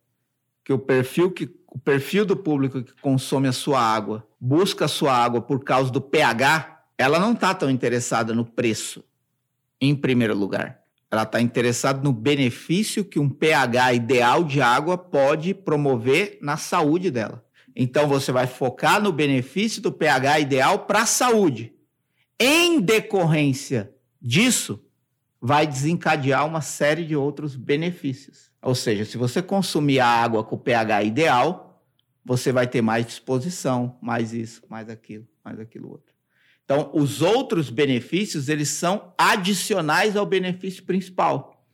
que 0.63 0.71
o 0.71 0.79
perfil 0.79 1.29
que 1.29 1.53
o 1.67 1.77
perfil 1.77 2.25
do 2.25 2.37
público 2.37 2.81
que 2.81 2.93
consome 3.01 3.49
a 3.49 3.51
sua 3.51 3.81
água 3.81 4.28
busca 4.39 4.87
sua 4.87 5.13
água 5.13 5.41
por 5.41 5.63
causa 5.63 5.91
do 5.91 5.99
pH, 5.99 6.83
ela 6.97 7.19
não 7.19 7.33
está 7.33 7.53
tão 7.53 7.69
interessada 7.69 8.33
no 8.33 8.45
preço, 8.45 9.03
em 9.79 9.95
primeiro 9.95 10.35
lugar. 10.35 10.79
Ela 11.11 11.23
está 11.23 11.41
interessada 11.41 12.01
no 12.03 12.13
benefício 12.13 13.03
que 13.03 13.19
um 13.19 13.29
pH 13.29 13.93
ideal 13.93 14.43
de 14.43 14.61
água 14.61 14.97
pode 14.97 15.53
promover 15.53 16.37
na 16.41 16.55
saúde 16.55 17.09
dela. 17.09 17.43
Então 17.75 18.07
você 18.07 18.31
vai 18.31 18.45
focar 18.45 19.01
no 19.01 19.11
benefício 19.11 19.81
do 19.81 19.91
pH 19.91 20.39
ideal 20.41 20.79
para 20.79 21.01
a 21.01 21.05
saúde. 21.05 21.73
Em 22.39 22.79
decorrência 22.79 23.91
disso, 24.21 24.83
vai 25.41 25.65
desencadear 25.65 26.45
uma 26.45 26.61
série 26.61 27.05
de 27.05 27.15
outros 27.15 27.55
benefícios. 27.55 28.51
Ou 28.61 28.75
seja, 28.75 29.05
se 29.05 29.17
você 29.17 29.41
consumir 29.41 29.99
a 29.99 30.07
água 30.07 30.43
com 30.43 30.55
o 30.55 30.59
pH 30.59 31.03
ideal, 31.03 31.68
você 32.29 32.51
vai 32.51 32.67
ter 32.67 32.79
mais 32.79 33.07
disposição, 33.07 33.97
mais 33.99 34.35
isso, 34.35 34.61
mais 34.69 34.87
aquilo, 34.87 35.27
mais 35.43 35.59
aquilo 35.59 35.89
outro. 35.89 36.13
Então, 36.63 36.91
os 36.93 37.23
outros 37.23 37.71
benefícios, 37.71 38.49
eles 38.49 38.69
são 38.69 39.15
adicionais 39.17 40.15
ao 40.15 40.27
benefício 40.27 40.83
principal, 40.83 41.65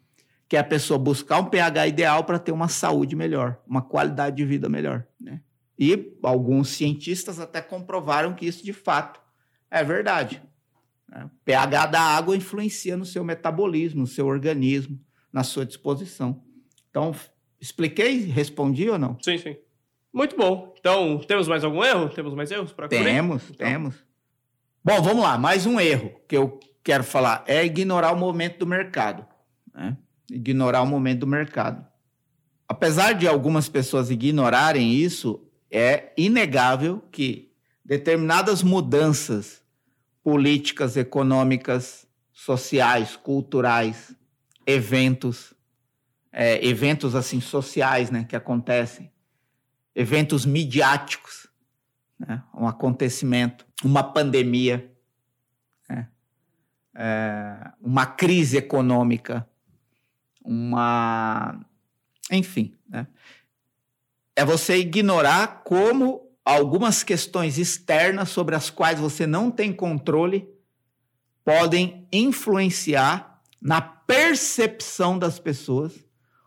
que 0.47 0.55
é 0.55 0.59
a 0.59 0.63
pessoa 0.63 0.97
buscar 0.97 1.41
um 1.41 1.49
pH 1.49 1.87
ideal 1.87 2.23
para 2.23 2.39
ter 2.39 2.53
uma 2.53 2.69
saúde 2.69 3.17
melhor, 3.17 3.61
uma 3.67 3.81
qualidade 3.81 4.37
de 4.37 4.45
vida 4.45 4.69
melhor. 4.69 5.05
Né? 5.19 5.41
E 5.77 6.17
alguns 6.23 6.69
cientistas 6.69 7.37
até 7.37 7.61
comprovaram 7.61 8.33
que 8.33 8.45
isso 8.45 8.63
de 8.63 8.71
fato 8.71 9.19
é 9.69 9.83
verdade. 9.83 10.41
Né? 11.09 11.25
O 11.25 11.31
pH 11.43 11.87
da 11.87 11.99
água 11.99 12.33
influencia 12.33 12.95
no 12.95 13.03
seu 13.03 13.25
metabolismo, 13.25 13.99
no 13.99 14.07
seu 14.07 14.25
organismo, 14.25 14.97
na 15.33 15.43
sua 15.43 15.65
disposição. 15.65 16.41
Então, 16.89 17.13
expliquei? 17.59 18.19
Respondi 18.19 18.89
ou 18.89 18.97
não? 18.97 19.17
Sim, 19.21 19.37
sim. 19.37 19.57
Muito 20.15 20.38
bom. 20.38 20.73
Então, 20.80 21.19
temos 21.19 21.45
mais 21.45 21.62
algum 21.65 21.84
erro? 21.84 22.08
Temos 22.08 22.34
mais 22.34 22.49
erros 22.49 22.71
para 22.71 22.88
Temos, 22.88 23.43
então, 23.49 23.67
temos. 23.67 23.95
Bom, 24.82 25.01
vamos 25.01 25.21
lá. 25.21 25.38
Mais 25.38 25.65
um 25.65 25.78
erro 25.78 26.15
que 26.25 26.38
eu 26.38 26.58
quero 26.82 27.04
falar 27.04 27.43
é 27.45 27.65
ignorar 27.65 28.13
o 28.13 28.17
momento 28.17 28.60
do 28.60 28.65
mercado. 28.65 29.25
Né? 29.73 29.97
Ignorar 30.32 30.84
o 30.84 30.86
momento 30.86 31.19
do 31.19 31.28
mercado. 31.28 31.86
Apesar 32.65 33.12
de 33.12 33.28
algumas 33.28 33.67
pessoas 33.67 34.10
ignorarem 34.10 34.93
isso, 34.93 35.45
é 35.69 36.13
inegável 36.15 37.04
que 37.12 37.51
determinadas 37.84 38.63
mudanças 38.63 39.62
políticas, 40.23 40.95
econômicas, 40.95 42.08
sociais, 42.32 43.17
culturais, 43.17 44.15
eventos, 44.65 45.54
é, 46.32 46.65
eventos 46.65 47.15
assim 47.15 47.41
sociais, 47.41 48.10
né, 48.10 48.23
que 48.23 48.36
acontecem, 48.36 49.12
eventos 49.95 50.45
midiáticos, 50.45 51.47
né? 52.19 52.43
um 52.53 52.67
acontecimento, 52.67 53.65
uma 53.84 54.03
pandemia, 54.03 54.91
né? 55.89 56.10
é, 56.93 57.71
uma 57.81 58.05
crise 58.05 58.58
econômica, 58.58 59.47
uma. 60.43 61.60
Enfim. 62.29 62.73
Né? 62.89 63.08
É 64.36 64.43
você 64.43 64.77
ignorar 64.77 65.62
como 65.63 66.29
algumas 66.43 67.03
questões 67.03 67.58
externas 67.58 68.29
sobre 68.29 68.53
as 68.55 68.69
quais 68.69 68.99
você 68.99 69.25
não 69.25 69.49
tem 69.49 69.71
controle 69.71 70.47
podem 71.43 72.08
influenciar 72.12 73.41
na 73.62 73.81
percepção 73.81 75.17
das 75.17 75.39
pessoas 75.39 76.04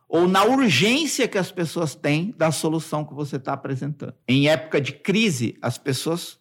ou 0.08 0.26
na 0.26 0.42
urgência 0.44 1.28
que 1.28 1.36
as 1.36 1.52
pessoas 1.52 1.94
têm 1.94 2.34
da 2.36 2.50
solução 2.50 3.04
que 3.04 3.12
você 3.12 3.36
está 3.36 3.52
apresentando. 3.52 4.14
Em 4.26 4.48
época 4.48 4.80
de 4.80 4.92
crise, 4.92 5.58
as 5.60 5.76
pessoas 5.76 6.38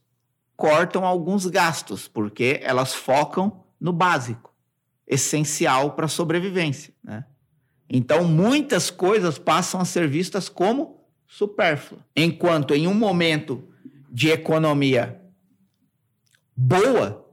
cortam 0.56 1.06
alguns 1.06 1.46
gastos, 1.46 2.08
porque 2.08 2.62
elas 2.64 2.94
focam 2.94 3.64
no 3.80 3.92
básico, 3.92 4.54
essencial 5.06 5.92
para 5.92 6.06
a 6.06 6.10
sobrevivência. 6.10 6.94
Né? 7.04 7.26
Então, 7.90 8.24
muitas 8.24 8.90
coisas 8.90 9.38
passam 9.38 9.82
a 9.82 9.86
ser 9.86 10.08
vistas 10.08 10.48
como 10.48 11.06
supérfluas. 11.28 12.02
Enquanto 12.16 12.74
em 12.74 12.88
um 12.88 12.94
momento 12.94 13.68
de 14.10 14.30
economia 14.30 15.22
boa, 16.56 17.30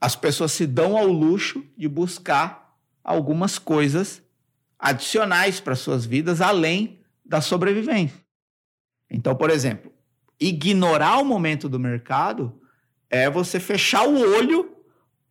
as 0.00 0.14
pessoas 0.14 0.52
se 0.52 0.66
dão 0.66 0.96
ao 0.96 1.06
luxo 1.06 1.64
de 1.76 1.88
buscar 1.88 2.76
algumas 3.02 3.58
coisas 3.58 4.22
adicionais 4.80 5.60
para 5.60 5.76
suas 5.76 6.06
vidas 6.06 6.40
além 6.40 7.00
da 7.24 7.40
sobrevivência. 7.40 8.18
Então, 9.10 9.34
por 9.34 9.50
exemplo, 9.50 9.92
ignorar 10.38 11.18
o 11.18 11.24
momento 11.24 11.68
do 11.68 11.78
mercado 11.78 12.58
é 13.10 13.28
você 13.28 13.60
fechar 13.60 14.08
o 14.08 14.18
olho 14.18 14.76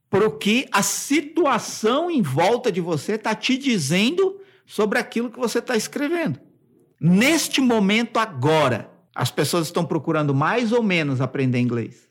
para 0.09 0.27
o 0.27 0.37
que 0.37 0.67
a 0.71 0.83
situação 0.83 2.09
em 2.11 2.21
volta 2.21 2.71
de 2.71 2.81
você 2.81 3.13
está 3.13 3.33
te 3.33 3.57
dizendo 3.57 4.39
sobre 4.65 4.99
aquilo 4.99 5.31
que 5.31 5.39
você 5.39 5.59
está 5.59 5.75
escrevendo. 5.75 6.39
Neste 6.99 7.61
momento 7.61 8.17
agora, 8.17 8.91
as 9.15 9.31
pessoas 9.31 9.67
estão 9.67 9.85
procurando 9.85 10.33
mais 10.33 10.71
ou 10.71 10.83
menos 10.83 11.21
aprender 11.21 11.59
inglês? 11.59 12.09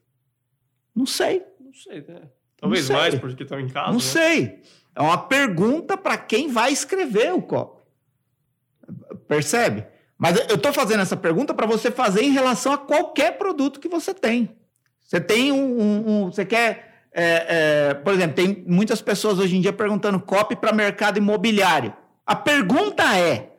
Não 0.94 1.06
sei. 1.06 1.44
Não 1.60 1.72
sei, 1.72 2.04
né? 2.06 2.22
Talvez 2.56 2.86
sei. 2.86 2.96
mais 2.96 3.14
porque 3.16 3.42
estão 3.42 3.60
em 3.60 3.68
casa. 3.68 3.88
Não 3.88 3.94
né? 3.94 4.00
sei. 4.00 4.62
É 4.94 5.00
uma 5.00 5.18
pergunta 5.18 5.96
para 5.96 6.16
quem 6.16 6.48
vai 6.48 6.72
escrever 6.72 7.32
o 7.32 7.42
copy. 7.42 7.82
Percebe? 9.26 9.86
Mas 10.18 10.36
eu 10.48 10.56
estou 10.56 10.72
fazendo 10.72 11.00
essa 11.00 11.16
pergunta 11.16 11.54
para 11.54 11.66
você 11.66 11.90
fazer 11.90 12.22
em 12.22 12.32
relação 12.32 12.72
a 12.72 12.78
qualquer 12.78 13.38
produto 13.38 13.78
que 13.78 13.88
você 13.88 14.12
tem. 14.12 14.50
Você 15.00 15.20
tem 15.20 15.52
um. 15.52 15.80
um, 15.80 16.10
um 16.10 16.24
você 16.26 16.44
quer. 16.44 17.06
É, 17.12 17.46
é, 17.90 17.94
por 17.94 18.12
exemplo, 18.12 18.34
tem 18.34 18.64
muitas 18.66 19.00
pessoas 19.00 19.38
hoje 19.38 19.56
em 19.56 19.60
dia 19.60 19.72
perguntando 19.72 20.20
copy 20.20 20.56
para 20.56 20.72
mercado 20.72 21.18
imobiliário. 21.18 21.94
A 22.26 22.34
pergunta 22.34 23.16
é: 23.16 23.52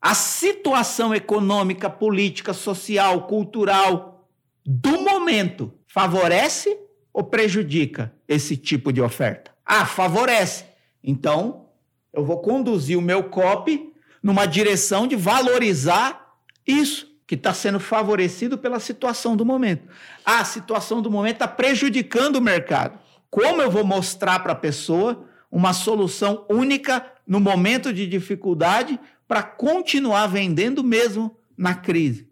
a 0.00 0.14
situação 0.14 1.14
econômica, 1.14 1.90
política, 1.90 2.52
social, 2.52 3.26
cultural 3.26 4.28
do 4.64 5.00
momento 5.00 5.72
favorece 5.86 6.78
ou 7.12 7.24
prejudica 7.24 8.12
esse 8.26 8.56
tipo 8.56 8.92
de 8.92 9.02
oferta? 9.02 9.53
Ah, 9.64 9.86
favorece. 9.86 10.64
Então, 11.02 11.66
eu 12.12 12.24
vou 12.24 12.40
conduzir 12.40 12.98
o 12.98 13.02
meu 13.02 13.24
copy 13.24 13.92
numa 14.22 14.46
direção 14.46 15.06
de 15.06 15.16
valorizar 15.16 16.34
isso 16.66 17.14
que 17.26 17.34
está 17.34 17.54
sendo 17.54 17.80
favorecido 17.80 18.58
pela 18.58 18.78
situação 18.78 19.36
do 19.36 19.44
momento. 19.44 19.88
Ah, 20.24 20.40
a 20.40 20.44
situação 20.44 21.00
do 21.00 21.10
momento 21.10 21.36
está 21.36 21.48
prejudicando 21.48 22.36
o 22.36 22.40
mercado. 22.40 22.98
Como 23.30 23.60
eu 23.60 23.70
vou 23.70 23.84
mostrar 23.84 24.40
para 24.40 24.52
a 24.52 24.56
pessoa 24.56 25.24
uma 25.50 25.72
solução 25.72 26.44
única 26.48 27.04
no 27.26 27.40
momento 27.40 27.92
de 27.92 28.06
dificuldade 28.06 28.98
para 29.26 29.42
continuar 29.42 30.26
vendendo 30.26 30.84
mesmo 30.84 31.36
na 31.56 31.74
crise? 31.74 32.28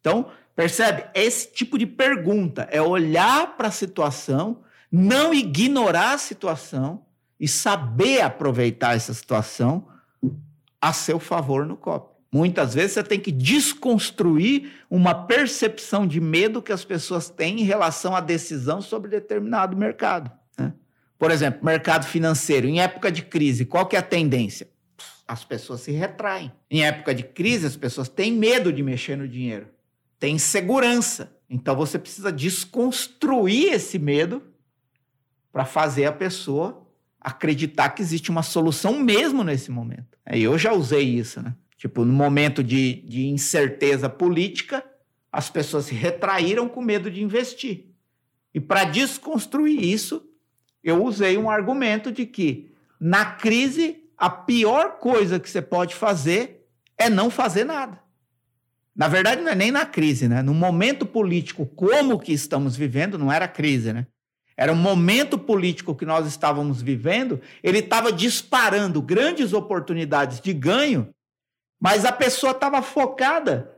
Então, 0.00 0.30
percebe? 0.54 1.04
Esse 1.14 1.52
tipo 1.52 1.76
de 1.76 1.86
pergunta 1.86 2.68
é 2.70 2.80
olhar 2.80 3.56
para 3.56 3.68
a 3.68 3.72
situação, 3.72 4.62
não 4.90 5.34
ignorar 5.34 6.14
a 6.14 6.18
situação 6.18 7.04
e 7.38 7.46
saber 7.46 8.20
aproveitar 8.20 8.96
essa 8.96 9.14
situação 9.14 9.86
a 10.80 10.92
seu 10.92 11.18
favor 11.18 11.66
no 11.66 11.76
copo. 11.76 12.16
Muitas 12.30 12.74
vezes 12.74 12.92
você 12.92 13.02
tem 13.02 13.18
que 13.18 13.32
desconstruir 13.32 14.70
uma 14.90 15.14
percepção 15.14 16.06
de 16.06 16.20
medo 16.20 16.60
que 16.60 16.72
as 16.72 16.84
pessoas 16.84 17.30
têm 17.30 17.60
em 17.60 17.64
relação 17.64 18.14
à 18.14 18.20
decisão 18.20 18.82
sobre 18.82 19.10
determinado 19.10 19.76
mercado. 19.76 20.30
Né? 20.58 20.74
Por 21.18 21.30
exemplo, 21.30 21.64
mercado 21.64 22.04
financeiro. 22.04 22.66
Em 22.66 22.80
época 22.80 23.10
de 23.10 23.22
crise, 23.22 23.64
qual 23.64 23.86
que 23.86 23.96
é 23.96 23.98
a 23.98 24.02
tendência? 24.02 24.68
As 25.26 25.42
pessoas 25.42 25.80
se 25.80 25.90
retraem. 25.90 26.52
Em 26.70 26.84
época 26.84 27.14
de 27.14 27.22
crise, 27.22 27.66
as 27.66 27.76
pessoas 27.76 28.08
têm 28.08 28.32
medo 28.32 28.72
de 28.72 28.82
mexer 28.82 29.16
no 29.16 29.26
dinheiro. 29.26 29.68
Tem 30.18 30.34
insegurança. 30.34 31.32
Então 31.48 31.74
você 31.74 31.98
precisa 31.98 32.30
desconstruir 32.30 33.72
esse 33.72 33.98
medo 33.98 34.42
para 35.58 35.64
fazer 35.64 36.04
a 36.04 36.12
pessoa 36.12 36.86
acreditar 37.20 37.88
que 37.88 38.00
existe 38.00 38.30
uma 38.30 38.44
solução 38.44 38.96
mesmo 39.00 39.42
nesse 39.42 39.72
momento. 39.72 40.16
Eu 40.24 40.56
já 40.56 40.72
usei 40.72 41.02
isso, 41.02 41.42
né? 41.42 41.52
Tipo, 41.76 42.04
no 42.04 42.12
momento 42.12 42.62
de, 42.62 43.02
de 43.02 43.26
incerteza 43.26 44.08
política, 44.08 44.84
as 45.32 45.50
pessoas 45.50 45.86
se 45.86 45.96
retraíram 45.96 46.68
com 46.68 46.80
medo 46.80 47.10
de 47.10 47.24
investir. 47.24 47.86
E 48.54 48.60
para 48.60 48.84
desconstruir 48.84 49.82
isso, 49.82 50.24
eu 50.80 51.02
usei 51.02 51.36
um 51.36 51.50
argumento 51.50 52.12
de 52.12 52.24
que 52.24 52.70
na 53.00 53.24
crise 53.24 54.04
a 54.16 54.30
pior 54.30 55.00
coisa 55.00 55.40
que 55.40 55.50
você 55.50 55.60
pode 55.60 55.96
fazer 55.96 56.68
é 56.96 57.10
não 57.10 57.30
fazer 57.30 57.64
nada. 57.64 57.98
Na 58.94 59.08
verdade, 59.08 59.42
não 59.42 59.50
é 59.50 59.56
nem 59.56 59.72
na 59.72 59.84
crise, 59.84 60.28
né? 60.28 60.40
No 60.40 60.54
momento 60.54 61.04
político 61.04 61.66
como 61.66 62.20
que 62.20 62.32
estamos 62.32 62.76
vivendo, 62.76 63.18
não 63.18 63.32
era 63.32 63.48
crise, 63.48 63.92
né? 63.92 64.06
Era 64.58 64.72
um 64.72 64.76
momento 64.76 65.38
político 65.38 65.94
que 65.94 66.04
nós 66.04 66.26
estávamos 66.26 66.82
vivendo, 66.82 67.40
ele 67.62 67.78
estava 67.78 68.12
disparando 68.12 69.00
grandes 69.00 69.52
oportunidades 69.54 70.40
de 70.40 70.52
ganho 70.52 71.14
mas 71.80 72.04
a 72.04 72.12
pessoa 72.12 72.52
estava 72.52 72.82
focada 72.82 73.70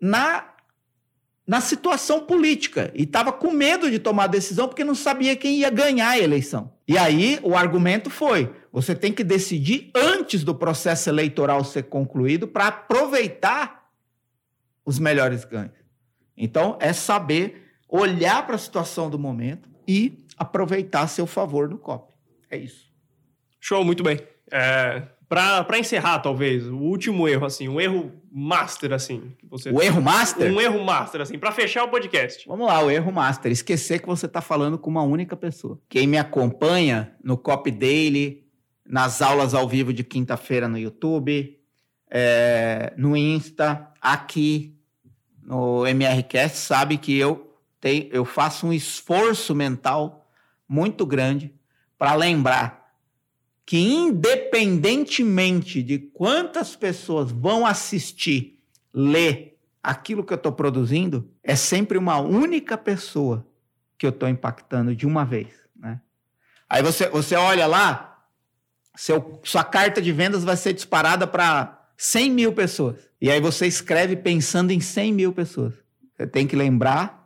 na, 0.00 0.52
na 1.46 1.60
situação 1.60 2.20
política 2.20 2.92
e 2.94 3.04
estava 3.04 3.32
com 3.32 3.50
medo 3.50 3.90
de 3.90 3.98
tomar 3.98 4.26
decisão 4.26 4.68
porque 4.68 4.84
não 4.84 4.94
sabia 4.94 5.34
quem 5.34 5.58
ia 5.58 5.70
ganhar 5.70 6.10
a 6.10 6.18
eleição. 6.18 6.72
E 6.86 6.98
aí 6.98 7.40
o 7.42 7.56
argumento 7.56 8.10
foi: 8.10 8.54
você 8.70 8.94
tem 8.94 9.12
que 9.12 9.24
decidir 9.24 9.90
antes 9.94 10.44
do 10.44 10.54
processo 10.54 11.08
eleitoral 11.08 11.64
ser 11.64 11.84
concluído 11.84 12.46
para 12.46 12.66
aproveitar 12.66 13.90
os 14.84 14.98
melhores 14.98 15.44
ganhos. 15.44 15.72
Então 16.36 16.76
é 16.80 16.92
saber 16.92 17.61
olhar 17.92 18.46
para 18.46 18.54
a 18.54 18.58
situação 18.58 19.10
do 19.10 19.18
momento 19.18 19.68
e 19.86 20.24
aproveitar 20.38 21.02
a 21.02 21.06
seu 21.06 21.26
favor 21.26 21.68
no 21.68 21.76
COP. 21.76 22.14
É 22.50 22.56
isso. 22.56 22.90
Show, 23.60 23.84
muito 23.84 24.02
bem. 24.02 24.18
É, 24.50 25.02
para 25.28 25.78
encerrar, 25.78 26.18
talvez, 26.20 26.66
o 26.66 26.76
último 26.76 27.28
erro, 27.28 27.44
assim, 27.44 27.68
um 27.68 27.78
erro 27.80 28.10
master, 28.30 28.92
assim. 28.92 29.32
Você... 29.50 29.70
O 29.70 29.82
erro 29.82 30.00
master? 30.00 30.50
Um 30.50 30.60
erro 30.60 30.82
master, 30.82 31.20
assim, 31.20 31.38
para 31.38 31.52
fechar 31.52 31.84
o 31.84 31.88
podcast. 31.88 32.48
Vamos 32.48 32.66
lá, 32.66 32.82
o 32.82 32.90
erro 32.90 33.12
master. 33.12 33.52
Esquecer 33.52 34.00
que 34.00 34.06
você 34.06 34.24
está 34.26 34.40
falando 34.40 34.78
com 34.78 34.90
uma 34.90 35.02
única 35.02 35.36
pessoa. 35.36 35.78
Quem 35.88 36.06
me 36.06 36.16
acompanha 36.16 37.14
no 37.22 37.36
Copy 37.36 37.70
Daily, 37.70 38.44
nas 38.86 39.20
aulas 39.20 39.52
ao 39.52 39.68
vivo 39.68 39.92
de 39.92 40.02
quinta-feira 40.02 40.66
no 40.66 40.78
YouTube, 40.78 41.58
é, 42.10 42.92
no 42.96 43.16
Insta, 43.16 43.88
aqui 44.00 44.78
no 45.42 45.86
MRCast, 45.86 46.56
sabe 46.56 46.96
que 46.96 47.16
eu, 47.16 47.51
tenho, 47.82 48.08
eu 48.12 48.24
faço 48.24 48.68
um 48.68 48.72
esforço 48.72 49.56
mental 49.56 50.30
muito 50.68 51.04
grande 51.04 51.52
para 51.98 52.14
lembrar 52.14 52.94
que, 53.66 53.76
independentemente 53.76 55.82
de 55.82 55.98
quantas 55.98 56.76
pessoas 56.76 57.32
vão 57.32 57.66
assistir, 57.66 58.60
ler 58.94 59.58
aquilo 59.82 60.22
que 60.22 60.32
eu 60.32 60.36
estou 60.36 60.52
produzindo, 60.52 61.28
é 61.42 61.56
sempre 61.56 61.98
uma 61.98 62.18
única 62.18 62.78
pessoa 62.78 63.44
que 63.98 64.06
eu 64.06 64.10
estou 64.10 64.28
impactando 64.28 64.94
de 64.94 65.04
uma 65.04 65.24
vez. 65.24 65.48
Né? 65.74 66.00
Aí 66.68 66.84
você, 66.84 67.08
você 67.08 67.34
olha 67.34 67.66
lá, 67.66 68.24
seu, 68.94 69.40
sua 69.42 69.64
carta 69.64 70.00
de 70.00 70.12
vendas 70.12 70.44
vai 70.44 70.56
ser 70.56 70.72
disparada 70.72 71.26
para 71.26 71.84
100 71.96 72.30
mil 72.30 72.52
pessoas. 72.52 73.10
E 73.20 73.28
aí 73.28 73.40
você 73.40 73.66
escreve 73.66 74.14
pensando 74.14 74.70
em 74.70 74.80
100 74.80 75.12
mil 75.12 75.32
pessoas. 75.32 75.74
Você 76.16 76.28
tem 76.28 76.46
que 76.46 76.54
lembrar 76.54 77.21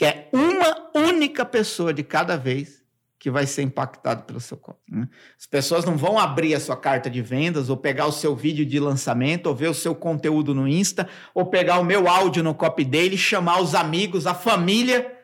que 0.00 0.06
é 0.06 0.30
uma 0.32 0.88
única 0.94 1.44
pessoa 1.44 1.92
de 1.92 2.02
cada 2.02 2.34
vez 2.34 2.82
que 3.18 3.30
vai 3.30 3.44
ser 3.44 3.60
impactado 3.60 4.22
pelo 4.22 4.40
seu 4.40 4.56
copy. 4.56 4.80
Né? 4.90 5.06
As 5.38 5.44
pessoas 5.44 5.84
não 5.84 5.94
vão 5.94 6.18
abrir 6.18 6.54
a 6.54 6.58
sua 6.58 6.74
carta 6.74 7.10
de 7.10 7.20
vendas, 7.20 7.68
ou 7.68 7.76
pegar 7.76 8.06
o 8.06 8.12
seu 8.12 8.34
vídeo 8.34 8.64
de 8.64 8.80
lançamento, 8.80 9.48
ou 9.48 9.54
ver 9.54 9.68
o 9.68 9.74
seu 9.74 9.94
conteúdo 9.94 10.54
no 10.54 10.66
Insta, 10.66 11.06
ou 11.34 11.44
pegar 11.44 11.78
o 11.78 11.84
meu 11.84 12.08
áudio 12.08 12.42
no 12.42 12.54
copy 12.54 12.82
dele, 12.82 13.18
chamar 13.18 13.60
os 13.60 13.74
amigos, 13.74 14.26
a 14.26 14.32
família. 14.32 15.18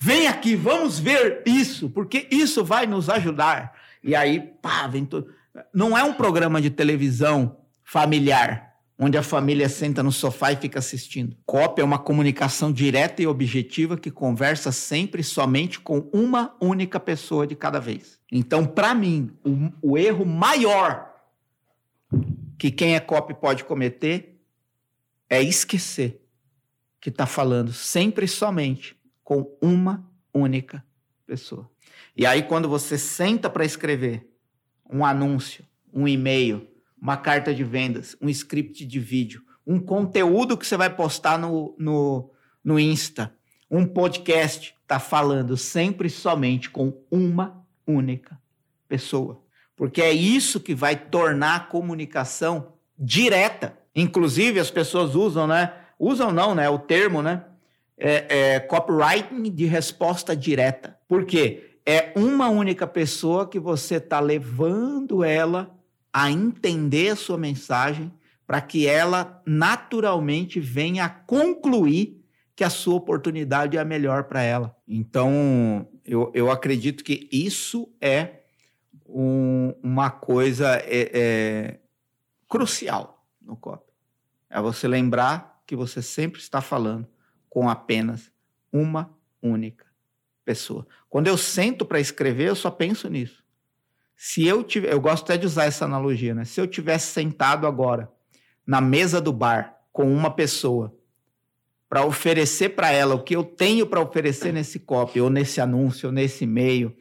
Vem 0.00 0.26
aqui, 0.26 0.56
vamos 0.56 0.98
ver 0.98 1.44
isso, 1.46 1.88
porque 1.88 2.26
isso 2.28 2.64
vai 2.64 2.88
nos 2.88 3.08
ajudar. 3.08 3.72
E 4.02 4.16
aí, 4.16 4.40
pá, 4.60 4.88
vem 4.88 5.04
tudo. 5.04 5.32
Não 5.72 5.96
é 5.96 6.02
um 6.02 6.14
programa 6.14 6.60
de 6.60 6.70
televisão 6.70 7.56
familiar 7.84 8.67
onde 8.98 9.16
a 9.16 9.22
família 9.22 9.68
senta 9.68 10.02
no 10.02 10.10
sofá 10.10 10.52
e 10.52 10.56
fica 10.56 10.80
assistindo. 10.80 11.36
Cópia 11.46 11.82
é 11.82 11.84
uma 11.84 11.98
comunicação 11.98 12.72
direta 12.72 13.22
e 13.22 13.26
objetiva 13.26 13.96
que 13.96 14.10
conversa 14.10 14.72
sempre 14.72 15.22
somente 15.22 15.78
com 15.78 16.10
uma 16.12 16.56
única 16.60 16.98
pessoa 16.98 17.46
de 17.46 17.54
cada 17.54 17.78
vez. 17.78 18.18
Então, 18.30 18.66
para 18.66 18.94
mim, 18.94 19.30
o, 19.44 19.92
o, 19.92 19.98
erro 19.98 20.26
maior 20.26 21.14
que 22.58 22.72
quem 22.72 22.96
é 22.96 23.00
copy 23.00 23.34
pode 23.34 23.62
cometer 23.62 24.42
é 25.30 25.40
esquecer 25.40 26.20
que 27.00 27.08
está 27.08 27.24
falando 27.24 27.72
sempre 27.72 28.26
somente 28.26 28.96
com 29.22 29.56
uma 29.62 30.04
única 30.34 30.84
pessoa. 31.24 31.70
E 32.16 32.26
aí, 32.26 32.42
quando 32.42 32.68
você 32.68 32.98
senta 32.98 33.48
para 33.48 33.64
escrever 33.64 34.28
um 34.90 35.04
anúncio, 35.04 35.64
um 35.92 36.08
e-mail, 36.08 36.66
uma 37.00 37.16
carta 37.16 37.54
de 37.54 37.64
vendas, 37.64 38.16
um 38.20 38.28
script 38.28 38.84
de 38.84 39.00
vídeo, 39.00 39.42
um 39.66 39.78
conteúdo 39.78 40.56
que 40.56 40.66
você 40.66 40.76
vai 40.76 40.94
postar 40.94 41.38
no, 41.38 41.74
no, 41.78 42.30
no 42.64 42.78
Insta, 42.78 43.34
um 43.70 43.84
podcast, 43.84 44.74
está 44.82 44.98
falando 44.98 45.56
sempre 45.56 46.08
somente 46.08 46.70
com 46.70 46.94
uma 47.10 47.62
única 47.86 48.40
pessoa. 48.88 49.42
Porque 49.76 50.00
é 50.00 50.10
isso 50.10 50.58
que 50.58 50.74
vai 50.74 50.96
tornar 50.96 51.56
a 51.56 51.60
comunicação 51.60 52.72
direta. 52.98 53.78
Inclusive, 53.94 54.58
as 54.58 54.70
pessoas 54.70 55.14
usam, 55.14 55.46
né? 55.46 55.72
Usam 55.98 56.32
não, 56.32 56.54
né? 56.54 56.68
O 56.68 56.78
termo, 56.78 57.22
né? 57.22 57.44
É, 57.96 58.54
é 58.54 58.60
copywriting 58.60 59.42
de 59.50 59.66
resposta 59.66 60.34
direta. 60.34 60.98
Por 61.06 61.24
quê? 61.24 61.76
É 61.84 62.12
uma 62.16 62.48
única 62.48 62.86
pessoa 62.86 63.46
que 63.46 63.58
você 63.58 63.96
está 63.96 64.18
levando 64.18 65.22
ela 65.22 65.77
a 66.12 66.30
entender 66.30 67.10
a 67.10 67.16
sua 67.16 67.38
mensagem 67.38 68.12
para 68.46 68.60
que 68.60 68.86
ela 68.86 69.42
naturalmente 69.46 70.58
venha 70.58 71.04
a 71.04 71.08
concluir 71.08 72.18
que 72.56 72.64
a 72.64 72.70
sua 72.70 72.94
oportunidade 72.94 73.76
é 73.76 73.80
a 73.80 73.84
melhor 73.84 74.24
para 74.24 74.42
ela. 74.42 74.74
Então, 74.86 75.86
eu, 76.04 76.32
eu 76.34 76.50
acredito 76.50 77.04
que 77.04 77.28
isso 77.30 77.88
é 78.00 78.40
um, 79.06 79.74
uma 79.82 80.10
coisa 80.10 80.76
é, 80.84 81.10
é, 81.12 81.80
crucial 82.48 83.24
no 83.40 83.56
copy. 83.56 83.92
É 84.50 84.60
você 84.60 84.88
lembrar 84.88 85.62
que 85.66 85.76
você 85.76 86.02
sempre 86.02 86.40
está 86.40 86.60
falando 86.60 87.06
com 87.48 87.68
apenas 87.68 88.32
uma 88.72 89.14
única 89.42 89.86
pessoa. 90.44 90.86
Quando 91.08 91.26
eu 91.26 91.36
sento 91.36 91.84
para 91.84 92.00
escrever, 92.00 92.48
eu 92.48 92.56
só 92.56 92.70
penso 92.70 93.08
nisso. 93.08 93.44
Se 94.20 94.44
eu 94.44 94.64
tiver, 94.64 94.92
eu 94.92 95.00
gosto 95.00 95.22
até 95.22 95.36
de 95.36 95.46
usar 95.46 95.66
essa 95.66 95.84
analogia, 95.84 96.34
né? 96.34 96.44
Se 96.44 96.60
eu 96.60 96.66
tivesse 96.66 97.12
sentado 97.12 97.68
agora 97.68 98.10
na 98.66 98.80
mesa 98.80 99.20
do 99.20 99.32
bar 99.32 99.78
com 99.92 100.12
uma 100.12 100.28
pessoa 100.28 100.92
para 101.88 102.04
oferecer 102.04 102.70
para 102.70 102.90
ela 102.90 103.14
o 103.14 103.22
que 103.22 103.36
eu 103.36 103.44
tenho 103.44 103.86
para 103.86 104.00
oferecer 104.00 104.52
nesse 104.52 104.80
copy, 104.80 105.20
ou 105.20 105.30
nesse 105.30 105.60
anúncio, 105.60 106.08
ou 106.08 106.12
nesse 106.12 106.42
e-mail, 106.42 106.94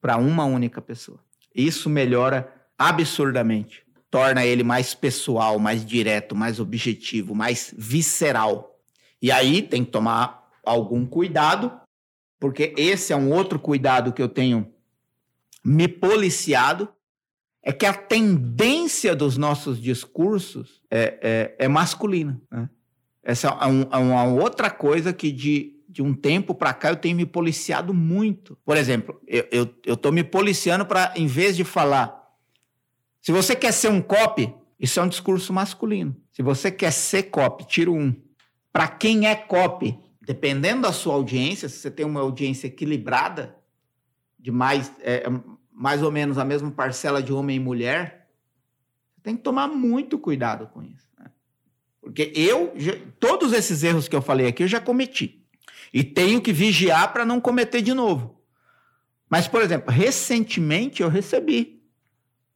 para 0.00 0.16
uma 0.16 0.44
única 0.44 0.80
pessoa. 0.80 1.18
Isso 1.52 1.90
melhora 1.90 2.54
absurdamente. 2.78 3.84
Torna 4.08 4.46
ele 4.46 4.62
mais 4.62 4.94
pessoal, 4.94 5.58
mais 5.58 5.84
direto, 5.84 6.36
mais 6.36 6.60
objetivo, 6.60 7.34
mais 7.34 7.74
visceral. 7.76 8.78
E 9.20 9.32
aí 9.32 9.60
tem 9.60 9.84
que 9.84 9.90
tomar 9.90 10.48
algum 10.64 11.04
cuidado, 11.04 11.72
porque 12.38 12.72
esse 12.76 13.12
é 13.12 13.16
um 13.16 13.32
outro 13.32 13.58
cuidado 13.58 14.12
que 14.12 14.22
eu 14.22 14.28
tenho 14.28 14.72
me 15.64 15.86
policiado, 15.88 16.88
é 17.62 17.72
que 17.72 17.84
a 17.84 17.92
tendência 17.92 19.14
dos 19.14 19.36
nossos 19.36 19.80
discursos 19.80 20.80
é, 20.90 21.54
é, 21.58 21.64
é 21.64 21.68
masculina. 21.68 22.40
Né? 22.50 22.68
Essa 23.22 23.48
é, 23.48 23.66
um, 23.66 23.82
é 23.82 23.96
uma 23.96 24.24
outra 24.24 24.70
coisa 24.70 25.12
que 25.12 25.30
de, 25.30 25.76
de 25.88 26.02
um 26.02 26.14
tempo 26.14 26.54
para 26.54 26.72
cá 26.72 26.88
eu 26.88 26.96
tenho 26.96 27.16
me 27.16 27.26
policiado 27.26 27.92
muito. 27.92 28.56
Por 28.64 28.76
exemplo, 28.76 29.20
eu 29.26 29.74
estou 29.86 30.10
me 30.10 30.24
policiando 30.24 30.86
para, 30.86 31.12
em 31.16 31.26
vez 31.26 31.56
de 31.56 31.64
falar, 31.64 32.18
se 33.20 33.30
você 33.30 33.54
quer 33.54 33.72
ser 33.72 33.88
um 33.88 34.00
copy, 34.00 34.52
isso 34.78 34.98
é 34.98 35.02
um 35.02 35.08
discurso 35.08 35.52
masculino. 35.52 36.16
Se 36.32 36.42
você 36.42 36.70
quer 36.70 36.90
ser 36.90 37.24
copy, 37.24 37.66
tiro 37.66 37.92
um. 37.92 38.14
Para 38.72 38.88
quem 38.88 39.26
é 39.26 39.34
copy, 39.34 39.98
dependendo 40.22 40.82
da 40.82 40.92
sua 40.92 41.14
audiência, 41.14 41.68
se 41.68 41.76
você 41.76 41.90
tem 41.90 42.06
uma 42.06 42.20
audiência 42.20 42.68
equilibrada, 42.68 43.54
de 44.40 44.50
mais, 44.50 44.92
é, 45.00 45.24
mais 45.70 46.02
ou 46.02 46.10
menos 46.10 46.38
a 46.38 46.44
mesma 46.44 46.70
parcela 46.70 47.22
de 47.22 47.32
homem 47.32 47.56
e 47.56 47.60
mulher, 47.60 48.28
tem 49.22 49.36
que 49.36 49.42
tomar 49.42 49.68
muito 49.68 50.18
cuidado 50.18 50.66
com 50.68 50.82
isso. 50.82 51.10
Porque 52.00 52.32
eu, 52.34 52.72
todos 53.20 53.52
esses 53.52 53.82
erros 53.82 54.08
que 54.08 54.16
eu 54.16 54.22
falei 54.22 54.46
aqui, 54.46 54.62
eu 54.62 54.68
já 54.68 54.80
cometi. 54.80 55.44
E 55.92 56.02
tenho 56.02 56.40
que 56.40 56.52
vigiar 56.52 57.12
para 57.12 57.24
não 57.24 57.40
cometer 57.40 57.82
de 57.82 57.92
novo. 57.92 58.40
Mas, 59.28 59.46
por 59.46 59.60
exemplo, 59.60 59.92
recentemente 59.92 61.02
eu 61.02 61.08
recebi 61.08 61.80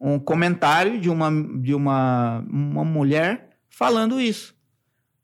um 0.00 0.18
comentário 0.18 1.00
de 1.00 1.08
uma, 1.08 1.30
de 1.60 1.74
uma, 1.74 2.40
uma 2.48 2.84
mulher 2.84 3.58
falando 3.68 4.20
isso. 4.20 4.56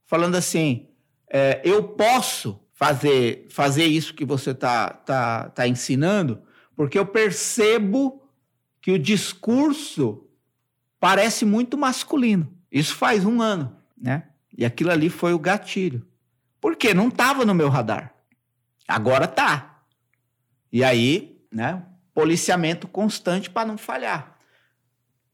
Falando 0.07 0.37
assim: 0.37 0.89
é, 1.29 1.61
eu 1.65 1.83
posso 1.83 2.61
fazer, 2.73 3.47
fazer 3.51 3.85
isso 3.85 4.15
que 4.15 4.25
você 4.25 4.51
está 4.51 4.91
tá, 4.91 5.49
tá 5.51 5.67
ensinando, 5.67 6.43
porque 6.81 6.99
eu 6.99 7.05
percebo 7.05 8.23
que 8.81 8.91
o 8.91 8.99
discurso 8.99 10.27
parece 10.99 11.45
muito 11.45 11.77
masculino. 11.77 12.51
Isso 12.73 12.95
faz 12.95 13.23
um 13.27 13.43
ano 13.43 13.77
né? 14.01 14.23
E 14.57 14.65
aquilo 14.65 14.91
ali 14.91 15.11
foi 15.11 15.35
o 15.35 15.39
gatilho. 15.39 16.07
Porque 16.59 16.95
não 16.95 17.09
estava 17.09 17.45
no 17.45 17.55
meu 17.55 17.69
radar. 17.69 18.15
Agora 18.89 19.27
tá. 19.27 19.83
E 20.73 20.83
aí, 20.83 21.45
né? 21.53 21.85
Policiamento 22.15 22.89
constante 22.89 23.51
para 23.51 23.69
não 23.69 23.77
falhar. 23.77 24.39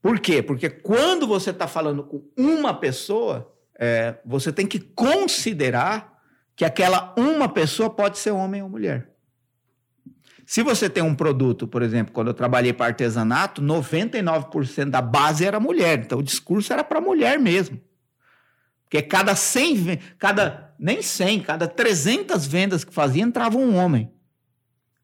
Por 0.01 0.19
quê? 0.19 0.43
Porque 0.43 0.69
quando 0.69 1.25
você 1.25 1.51
está 1.51 1.65
falando 1.65 2.03
com 2.03 2.29
uma 2.35 2.73
pessoa, 2.73 3.55
é, 3.79 4.15
você 4.25 4.51
tem 4.51 4.67
que 4.67 4.81
considerar 4.81 6.21
que 6.57 6.65
aquela 6.65 7.15
uma 7.17 7.47
pessoa 7.47 7.89
pode 7.89 8.17
ser 8.17 8.31
homem 8.31 8.61
ou 8.61 8.67
mulher. 8.67 9.13
Se 10.47 10.63
você 10.63 10.89
tem 10.89 11.03
um 11.03 11.13
produto, 11.13 11.67
por 11.67 11.81
exemplo, 11.81 12.13
quando 12.13 12.29
eu 12.29 12.33
trabalhei 12.33 12.71
para 12.71 12.85
artesanato, 12.85 13.61
99% 13.61 14.89
da 14.89 15.01
base 15.01 15.43
era 15.43 15.59
mulher. 15.59 15.99
Então 15.99 16.19
o 16.19 16.23
discurso 16.23 16.71
era 16.71 16.85
para 16.85 17.01
mulher 17.01 17.37
mesmo. 17.37 17.81
Porque 18.85 19.01
cada 19.01 19.35
100, 19.35 19.99
cada, 20.17 20.73
nem 20.79 21.01
100, 21.01 21.41
cada 21.41 21.67
300 21.67 22.47
vendas 22.47 22.85
que 22.85 22.93
fazia, 22.93 23.23
entrava 23.23 23.57
um 23.57 23.75
homem. 23.75 24.09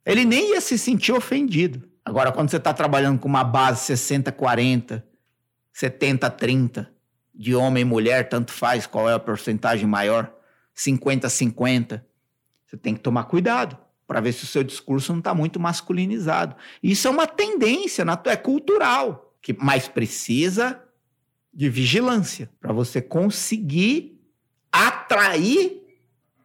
Ele 0.06 0.24
nem 0.24 0.52
ia 0.52 0.62
se 0.62 0.78
sentir 0.78 1.12
ofendido. 1.12 1.90
Agora, 2.06 2.32
quando 2.32 2.50
você 2.50 2.56
está 2.56 2.74
trabalhando 2.74 3.20
com 3.20 3.28
uma 3.28 3.44
base 3.44 3.94
60-40, 3.94 5.04
70-30, 5.76 6.88
de 7.36 7.54
homem 7.54 7.82
e 7.82 7.86
mulher, 7.86 8.30
tanto 8.30 8.54
faz 8.54 8.88
qual 8.88 9.10
é 9.10 9.14
a 9.14 9.20
porcentagem 9.20 9.88
maior, 9.88 10.34
50-50, 10.74 12.02
você 12.66 12.78
tem 12.78 12.94
que 12.94 13.02
tomar 13.02 13.26
cuidado 13.26 13.83
para 14.08 14.22
ver 14.22 14.34
se 14.34 14.44
o 14.44 14.48
seu 14.48 14.64
discurso 14.64 15.12
não 15.12 15.20
está 15.20 15.34
muito 15.34 15.60
masculinizado. 15.60 16.56
Isso 16.82 17.08
é 17.08 17.12
uma 17.12 17.28
tendência, 17.28 18.06
é 18.26 18.36
cultural, 18.36 19.36
que 19.42 19.54
mais 19.54 19.88
precisa 19.88 20.82
de 21.54 21.70
vigilância 21.70 22.50
para 22.60 22.74
você 22.74 23.02
conseguir 23.02 24.20
atrair 24.72 25.82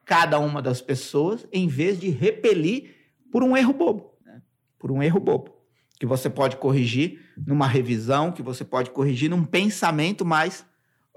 cada 0.04 0.38
uma 0.38 0.60
das 0.60 0.80
pessoas 0.80 1.46
em 1.52 1.66
vez 1.68 1.98
de 1.98 2.08
repelir 2.08 2.94
por 3.30 3.42
um 3.42 3.56
erro 3.56 3.72
bobo, 3.72 4.14
né? 4.24 4.42
por 4.78 4.90
um 4.90 5.02
erro 5.02 5.20
bobo 5.20 5.58
que 5.98 6.06
você 6.06 6.30
pode 6.30 6.56
corrigir 6.56 7.20
numa 7.36 7.66
revisão, 7.66 8.30
que 8.30 8.42
você 8.42 8.64
pode 8.64 8.90
corrigir 8.90 9.28
num 9.28 9.44
pensamento 9.44 10.24
mais 10.24 10.64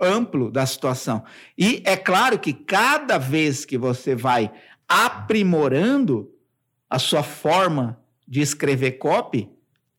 amplo 0.01 0.51
da 0.51 0.65
situação. 0.65 1.23
E 1.55 1.83
é 1.85 1.95
claro 1.95 2.39
que 2.39 2.51
cada 2.51 3.19
vez 3.19 3.63
que 3.63 3.77
você 3.77 4.15
vai 4.15 4.51
aprimorando 4.91 6.29
a 6.89 6.99
sua 6.99 7.23
forma 7.23 7.97
de 8.27 8.41
escrever 8.41 8.93
copy, 8.93 9.49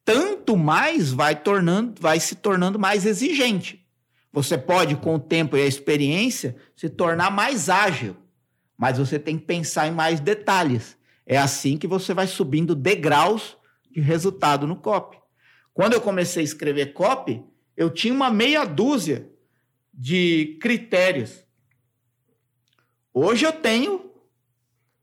tanto 0.04 0.54
mais 0.54 1.10
vai 1.10 1.34
tornando, 1.34 1.98
vai 1.98 2.20
se 2.20 2.34
tornando 2.34 2.78
mais 2.78 3.06
exigente. 3.06 3.86
Você 4.30 4.58
pode, 4.58 4.96
com 4.96 5.14
o 5.14 5.18
tempo 5.18 5.56
e 5.56 5.62
a 5.62 5.66
experiência, 5.66 6.56
se 6.76 6.90
tornar 6.90 7.30
mais 7.30 7.70
ágil, 7.70 8.14
mas 8.76 8.98
você 8.98 9.18
tem 9.18 9.38
que 9.38 9.46
pensar 9.46 9.88
em 9.88 9.92
mais 9.92 10.20
detalhes. 10.20 10.98
É 11.24 11.38
assim 11.38 11.78
que 11.78 11.86
você 11.86 12.12
vai 12.12 12.26
subindo 12.26 12.74
degraus 12.74 13.56
de 13.90 14.00
resultado 14.00 14.66
no 14.66 14.76
copy. 14.76 15.16
Quando 15.72 15.94
eu 15.94 16.02
comecei 16.02 16.42
a 16.42 16.44
escrever 16.44 16.92
copy, 16.92 17.42
eu 17.74 17.88
tinha 17.88 18.12
uma 18.12 18.30
meia 18.30 18.66
dúzia 18.66 19.30
de 19.92 20.58
critérios. 20.60 21.46
Hoje 23.14 23.46
eu 23.46 23.52
tenho 23.52 24.11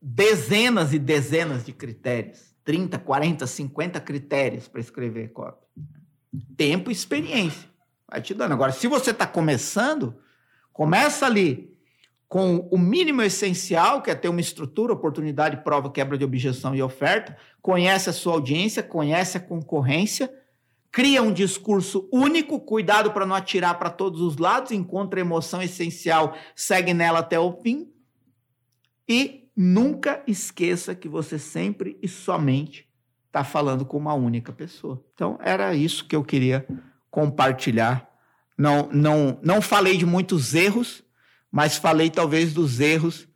dezenas 0.01 0.93
e 0.93 0.99
dezenas 0.99 1.65
de 1.65 1.73
critérios, 1.73 2.55
30, 2.63 2.99
40, 2.99 3.47
50 3.47 3.99
critérios 3.99 4.67
para 4.67 4.79
escrever 4.79 5.29
copy. 5.33 5.65
Tempo 6.55 6.89
e 6.89 6.93
experiência. 6.93 7.69
Vai 8.07 8.21
te 8.21 8.33
dando. 8.33 8.53
Agora, 8.53 8.71
se 8.71 8.87
você 8.87 9.11
está 9.11 9.27
começando, 9.27 10.15
começa 10.71 11.25
ali 11.25 11.77
com 12.27 12.67
o 12.71 12.77
mínimo 12.77 13.23
essencial, 13.23 14.03
que 14.03 14.11
é 14.11 14.15
ter 14.15 14.29
uma 14.29 14.39
estrutura, 14.39 14.93
oportunidade, 14.93 15.63
prova, 15.63 15.91
quebra 15.91 16.15
de 16.15 16.23
objeção 16.23 16.75
e 16.75 16.81
oferta, 16.81 17.35
conhece 17.59 18.09
a 18.09 18.13
sua 18.13 18.33
audiência, 18.33 18.83
conhece 18.83 19.37
a 19.37 19.41
concorrência, 19.41 20.31
cria 20.91 21.23
um 21.23 21.33
discurso 21.33 22.07
único, 22.13 22.59
cuidado 22.59 23.11
para 23.11 23.25
não 23.25 23.35
atirar 23.35 23.79
para 23.79 23.89
todos 23.89 24.21
os 24.21 24.37
lados, 24.37 24.71
encontra 24.71 25.19
a 25.19 25.21
emoção 25.21 25.59
essencial, 25.61 26.35
segue 26.55 26.93
nela 26.93 27.19
até 27.19 27.39
o 27.39 27.51
fim 27.63 27.91
e 29.07 29.48
nunca 29.61 30.23
esqueça 30.25 30.95
que 30.95 31.09
você 31.09 31.37
sempre 31.37 31.99
e 32.01 32.07
somente 32.07 32.87
está 33.27 33.43
falando 33.43 33.85
com 33.85 33.97
uma 33.97 34.13
única 34.13 34.53
pessoa. 34.53 35.03
Então, 35.13 35.37
era 35.43 35.75
isso 35.75 36.05
que 36.05 36.15
eu 36.15 36.23
queria 36.23 36.65
compartilhar. 37.11 38.09
Não, 38.57 38.87
não, 38.89 39.37
não 39.43 39.61
falei 39.61 39.97
de 39.97 40.05
muitos 40.05 40.55
erros, 40.55 41.03
mas 41.51 41.75
falei 41.75 42.09
talvez 42.09 42.53
dos 42.53 42.79
erros 42.79 43.27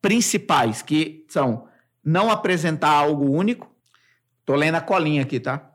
principais, 0.00 0.80
que 0.80 1.26
são 1.28 1.66
não 2.04 2.30
apresentar 2.30 2.90
algo 2.90 3.28
único. 3.28 3.68
Estou 4.38 4.54
lendo 4.54 4.76
a 4.76 4.80
colinha 4.80 5.22
aqui, 5.22 5.40
tá? 5.40 5.72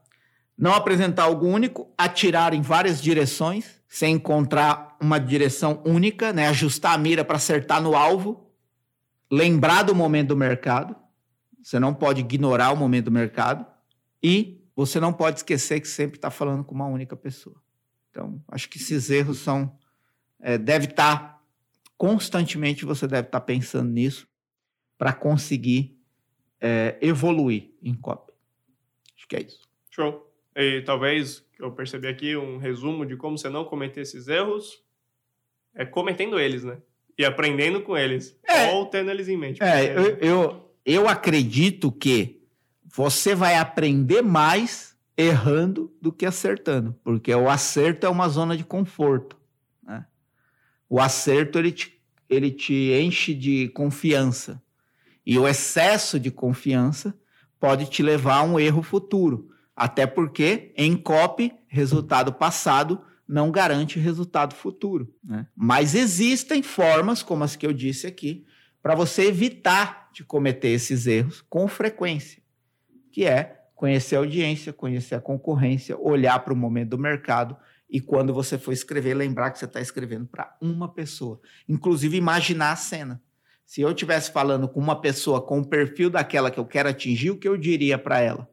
Não 0.58 0.74
apresentar 0.74 1.24
algo 1.24 1.46
único, 1.46 1.94
atirar 1.98 2.54
em 2.54 2.62
várias 2.62 3.02
direções, 3.02 3.82
sem 3.86 4.16
encontrar 4.16 4.96
uma 5.02 5.20
direção 5.20 5.84
única, 5.86 6.32
né? 6.32 6.48
ajustar 6.48 6.94
a 6.94 6.98
mira 6.98 7.26
para 7.26 7.36
acertar 7.36 7.82
no 7.82 7.98
alvo, 7.98 8.49
lembrar 9.32 9.84
do 9.84 9.94
momento 9.96 10.30
do 10.30 10.38
mercado. 10.38 10.96
Você 11.62 11.80
não 11.80 11.94
pode 11.94 12.22
ignorar 12.22 12.72
o 12.72 12.78
momento 12.78 13.06
do 13.06 13.12
mercado. 13.12 13.66
E 14.22 14.62
você 14.76 15.00
não 15.00 15.14
pode 15.14 15.38
esquecer 15.38 15.80
que 15.80 15.88
sempre 15.88 16.18
está 16.18 16.32
falando 16.32 16.64
com 16.64 16.74
uma 16.74 16.88
única 16.88 17.16
pessoa. 17.16 17.62
Então, 18.10 18.44
acho 18.48 18.70
que 18.70 18.78
esses 18.78 19.10
erros 19.10 19.40
são. 19.40 19.78
É, 20.40 20.58
deve 20.58 20.86
estar. 20.86 21.20
Tá, 21.20 21.42
constantemente 21.98 22.86
você 22.86 23.06
deve 23.08 23.28
estar 23.28 23.40
tá 23.40 23.46
pensando 23.46 23.90
nisso 23.90 24.28
para 24.98 25.12
conseguir 25.12 26.00
é, 26.60 26.98
evoluir 27.02 27.72
em 27.82 27.94
copy. 27.94 28.34
Acho 29.18 29.28
que 29.28 29.36
é 29.36 29.42
isso. 29.42 29.68
Show. 29.90 30.30
E 30.56 30.82
talvez 30.82 31.46
eu 31.60 31.72
percebi 31.72 32.08
aqui 32.08 32.36
um 32.36 32.58
resumo 32.58 33.06
de 33.06 33.16
como 33.16 33.38
você 33.38 33.50
não 33.50 33.66
cometer 33.66 34.02
esses 34.02 34.28
erros 34.28 34.84
é 35.74 35.86
cometendo 35.86 36.40
eles, 36.40 36.64
né? 36.64 36.82
E 37.20 37.26
aprendendo 37.26 37.82
com 37.82 37.98
eles. 37.98 38.34
É, 38.48 38.72
ou 38.72 38.86
tendo 38.86 39.12
eles 39.12 39.28
em 39.28 39.36
mente. 39.36 39.62
É, 39.62 39.94
eu, 39.94 40.18
eu, 40.20 40.72
eu 40.86 41.08
acredito 41.10 41.92
que 41.92 42.42
você 42.86 43.36
vai 43.36 43.58
aprender 43.58 44.22
mais 44.22 44.96
errando 45.18 45.94
do 46.02 46.14
que 46.14 46.26
acertando, 46.26 46.96
porque 47.04 47.36
o 47.36 47.50
acerto 47.50 48.08
é 48.08 48.10
uma 48.10 48.30
zona 48.30 48.56
de 48.56 48.64
conforto. 48.64 49.38
Né? 49.84 50.06
O 50.88 50.98
acerto 50.98 51.60
ele 51.60 51.74
te, 51.74 52.02
ele 52.30 52.50
te 52.50 52.94
enche 52.94 53.34
de 53.34 53.68
confiança 53.68 54.64
e 55.26 55.38
o 55.38 55.46
excesso 55.46 56.18
de 56.18 56.32
confiança 56.32 57.14
pode 57.60 57.88
te 57.90 58.02
levar 58.02 58.38
a 58.38 58.44
um 58.44 58.58
erro 58.58 58.82
futuro, 58.82 59.50
até 59.76 60.08
porque 60.08 60.72
em 60.78 60.96
copy 60.96 61.52
resultado 61.68 62.32
passado 62.32 63.02
não 63.30 63.52
garante 63.52 64.00
resultado 64.00 64.56
futuro. 64.56 65.14
Né? 65.24 65.46
Mas 65.56 65.94
existem 65.94 66.64
formas, 66.64 67.22
como 67.22 67.44
as 67.44 67.56
que 67.56 67.68
eu 67.68 67.72
disse 67.72 68.08
aqui, 68.08 68.44
para 68.82 68.96
você 68.96 69.28
evitar 69.28 70.10
de 70.12 70.24
cometer 70.24 70.70
esses 70.70 71.06
erros 71.06 71.46
com 71.48 71.68
frequência, 71.68 72.42
que 73.12 73.26
é 73.26 73.66
conhecer 73.76 74.16
a 74.16 74.20
audiência, 74.20 74.74
conhecer 74.74 75.14
a 75.14 75.22
concorrência, 75.22 75.96
olhar 76.00 76.40
para 76.40 76.54
o 76.54 76.58
momento 76.58 76.90
do 76.90 76.98
mercado 76.98 77.56
e 77.88 78.02
quando 78.02 78.34
você 78.34 78.58
for 78.58 78.72
escrever, 78.72 79.14
lembrar 79.14 79.52
que 79.52 79.60
você 79.60 79.66
está 79.66 79.80
escrevendo 79.80 80.26
para 80.26 80.58
uma 80.60 80.92
pessoa. 80.92 81.40
Inclusive, 81.68 82.18
imaginar 82.18 82.72
a 82.72 82.76
cena. 82.76 83.22
Se 83.64 83.82
eu 83.82 83.92
estivesse 83.92 84.32
falando 84.32 84.68
com 84.68 84.80
uma 84.80 85.00
pessoa 85.00 85.40
com 85.40 85.60
o 85.60 85.66
perfil 85.66 86.10
daquela 86.10 86.50
que 86.50 86.60
eu 86.60 86.66
quero 86.66 86.90
atingir, 86.90 87.30
o 87.30 87.38
que 87.38 87.48
eu 87.48 87.56
diria 87.56 87.98
para 87.98 88.20
ela? 88.20 88.50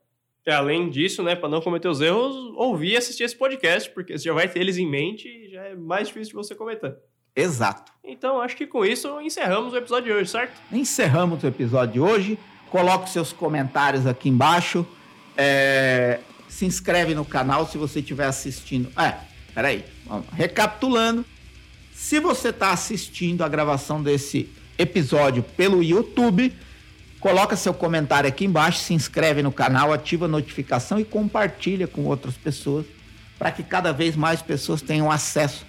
É, 0.46 0.54
além 0.54 0.88
disso, 0.88 1.24
né, 1.24 1.34
para 1.34 1.48
não 1.48 1.60
cometer 1.60 1.88
os 1.88 2.00
erros, 2.00 2.36
ouvir 2.54 2.92
e 2.92 2.96
assistir 2.96 3.24
esse 3.24 3.34
podcast, 3.34 3.90
porque 3.90 4.16
você 4.16 4.24
já 4.24 4.32
vai 4.32 4.48
ter 4.48 4.60
eles 4.60 4.78
em 4.78 4.88
mente 4.88 5.28
e 5.28 5.50
já 5.50 5.62
é 5.62 5.74
mais 5.74 6.06
difícil 6.06 6.28
de 6.28 6.34
você 6.36 6.54
cometer. 6.54 6.96
Exato. 7.34 7.90
Então, 8.04 8.40
acho 8.40 8.56
que 8.56 8.64
com 8.64 8.84
isso 8.84 9.20
encerramos 9.20 9.72
o 9.72 9.76
episódio 9.76 10.04
de 10.04 10.12
hoje, 10.12 10.30
certo? 10.30 10.54
Encerramos 10.70 11.42
o 11.42 11.46
episódio 11.48 11.94
de 11.94 12.00
hoje. 12.00 12.38
Coloque 12.70 13.10
seus 13.10 13.32
comentários 13.32 14.06
aqui 14.06 14.28
embaixo. 14.28 14.86
É, 15.36 16.20
se 16.48 16.64
inscreve 16.64 17.12
no 17.12 17.24
canal 17.24 17.66
se 17.66 17.76
você 17.76 17.98
estiver 17.98 18.26
assistindo. 18.26 18.88
É, 18.98 19.16
peraí. 19.52 19.84
Vamos. 20.06 20.26
Recapitulando. 20.32 21.24
Se 21.92 22.20
você 22.20 22.50
está 22.50 22.70
assistindo 22.70 23.42
a 23.42 23.48
gravação 23.48 24.00
desse 24.00 24.48
episódio 24.78 25.42
pelo 25.42 25.82
YouTube, 25.82 26.52
coloca 27.26 27.56
seu 27.56 27.74
comentário 27.74 28.28
aqui 28.28 28.44
embaixo, 28.44 28.78
se 28.78 28.94
inscreve 28.94 29.42
no 29.42 29.50
canal, 29.50 29.92
ativa 29.92 30.26
a 30.26 30.28
notificação 30.28 31.00
e 31.00 31.04
compartilha 31.04 31.88
com 31.88 32.04
outras 32.04 32.36
pessoas 32.36 32.86
para 33.36 33.50
que 33.50 33.64
cada 33.64 33.92
vez 33.92 34.14
mais 34.14 34.40
pessoas 34.40 34.80
tenham 34.80 35.10
acesso 35.10 35.66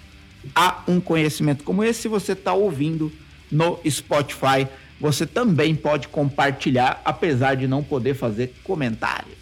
a 0.54 0.84
um 0.86 1.00
conhecimento 1.00 1.64
como 1.64 1.82
esse. 1.82 2.02
Se 2.02 2.08
você 2.08 2.30
está 2.30 2.52
ouvindo 2.52 3.10
no 3.50 3.80
Spotify, 3.90 4.68
você 5.00 5.26
também 5.26 5.74
pode 5.74 6.06
compartilhar, 6.06 7.02
apesar 7.04 7.56
de 7.56 7.66
não 7.66 7.82
poder 7.82 8.14
fazer 8.14 8.54
comentários. 8.62 9.36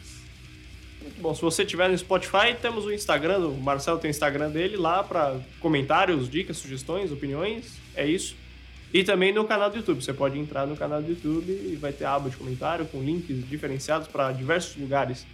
Bom, 1.19 1.35
se 1.35 1.43
você 1.43 1.67
tiver 1.67 1.91
no 1.91 1.99
Spotify, 1.99 2.57
temos 2.61 2.87
o 2.87 2.93
Instagram, 2.93 3.41
o 3.41 3.61
Marcelo 3.61 3.99
tem 3.99 4.09
o 4.09 4.11
Instagram 4.11 4.49
dele 4.49 4.79
lá 4.79 5.05
para 5.05 5.39
comentários, 5.61 6.31
dicas, 6.31 6.57
sugestões, 6.57 7.13
opiniões. 7.13 7.75
É 7.95 8.07
isso. 8.07 8.37
E 8.93 9.05
também 9.05 9.33
no 9.33 9.45
canal 9.45 9.71
do 9.71 9.77
YouTube. 9.77 10.03
Você 10.03 10.13
pode 10.13 10.39
entrar 10.39 10.67
no 10.67 10.77
canal 10.77 11.03
do 11.03 11.09
YouTube 11.09 11.51
e 11.51 11.77
vai 11.77 11.93
ter 11.93 12.05
aba 12.05 12.31
de 12.31 12.37
comentário 12.37 12.87
com 12.87 13.03
links 13.03 13.49
diferenciados 13.49 14.09
para 14.09 14.33
diversos 14.33 14.77
lugares. 14.77 15.27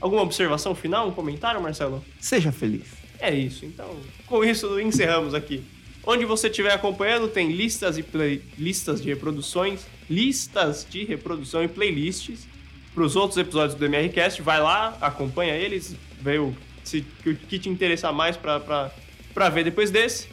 Alguma 0.00 0.22
observação 0.22 0.74
final, 0.74 1.08
um 1.08 1.12
comentário, 1.12 1.60
Marcelo? 1.60 2.04
Seja 2.20 2.52
feliz. 2.52 2.86
É 3.18 3.34
isso. 3.34 3.64
Então, 3.64 3.96
com 4.26 4.44
isso 4.44 4.78
encerramos 4.80 5.34
aqui. 5.34 5.62
Onde 6.04 6.24
você 6.24 6.48
estiver 6.48 6.72
acompanhando, 6.72 7.28
tem 7.28 7.50
listas 7.50 7.98
e 7.98 8.02
playlistas 8.02 9.02
de 9.02 9.08
reproduções, 9.08 9.86
listas 10.08 10.86
de 10.88 11.04
reprodução 11.04 11.64
e 11.64 11.68
playlists 11.68 12.46
para 12.94 13.02
os 13.02 13.16
outros 13.16 13.36
episódios 13.36 13.76
do 13.76 13.84
MRCast. 13.84 14.40
Vai 14.40 14.60
lá, 14.60 14.96
acompanha 15.00 15.54
eles, 15.54 15.96
vê 16.20 16.38
o, 16.38 16.54
se, 16.84 17.04
o 17.26 17.34
que 17.34 17.58
te 17.58 17.68
interessar 17.68 18.12
mais 18.12 18.36
para 18.36 19.48
ver 19.52 19.64
depois 19.64 19.90
desse. 19.90 20.28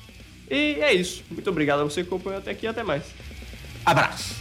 E 0.49 0.77
é 0.81 0.93
isso. 0.93 1.23
Muito 1.29 1.49
obrigado 1.49 1.81
a 1.81 1.83
você 1.83 2.01
que 2.01 2.07
acompanhou 2.07 2.39
até 2.39 2.51
aqui 2.51 2.67
até 2.67 2.83
mais. 2.83 3.03
Abraço. 3.85 4.35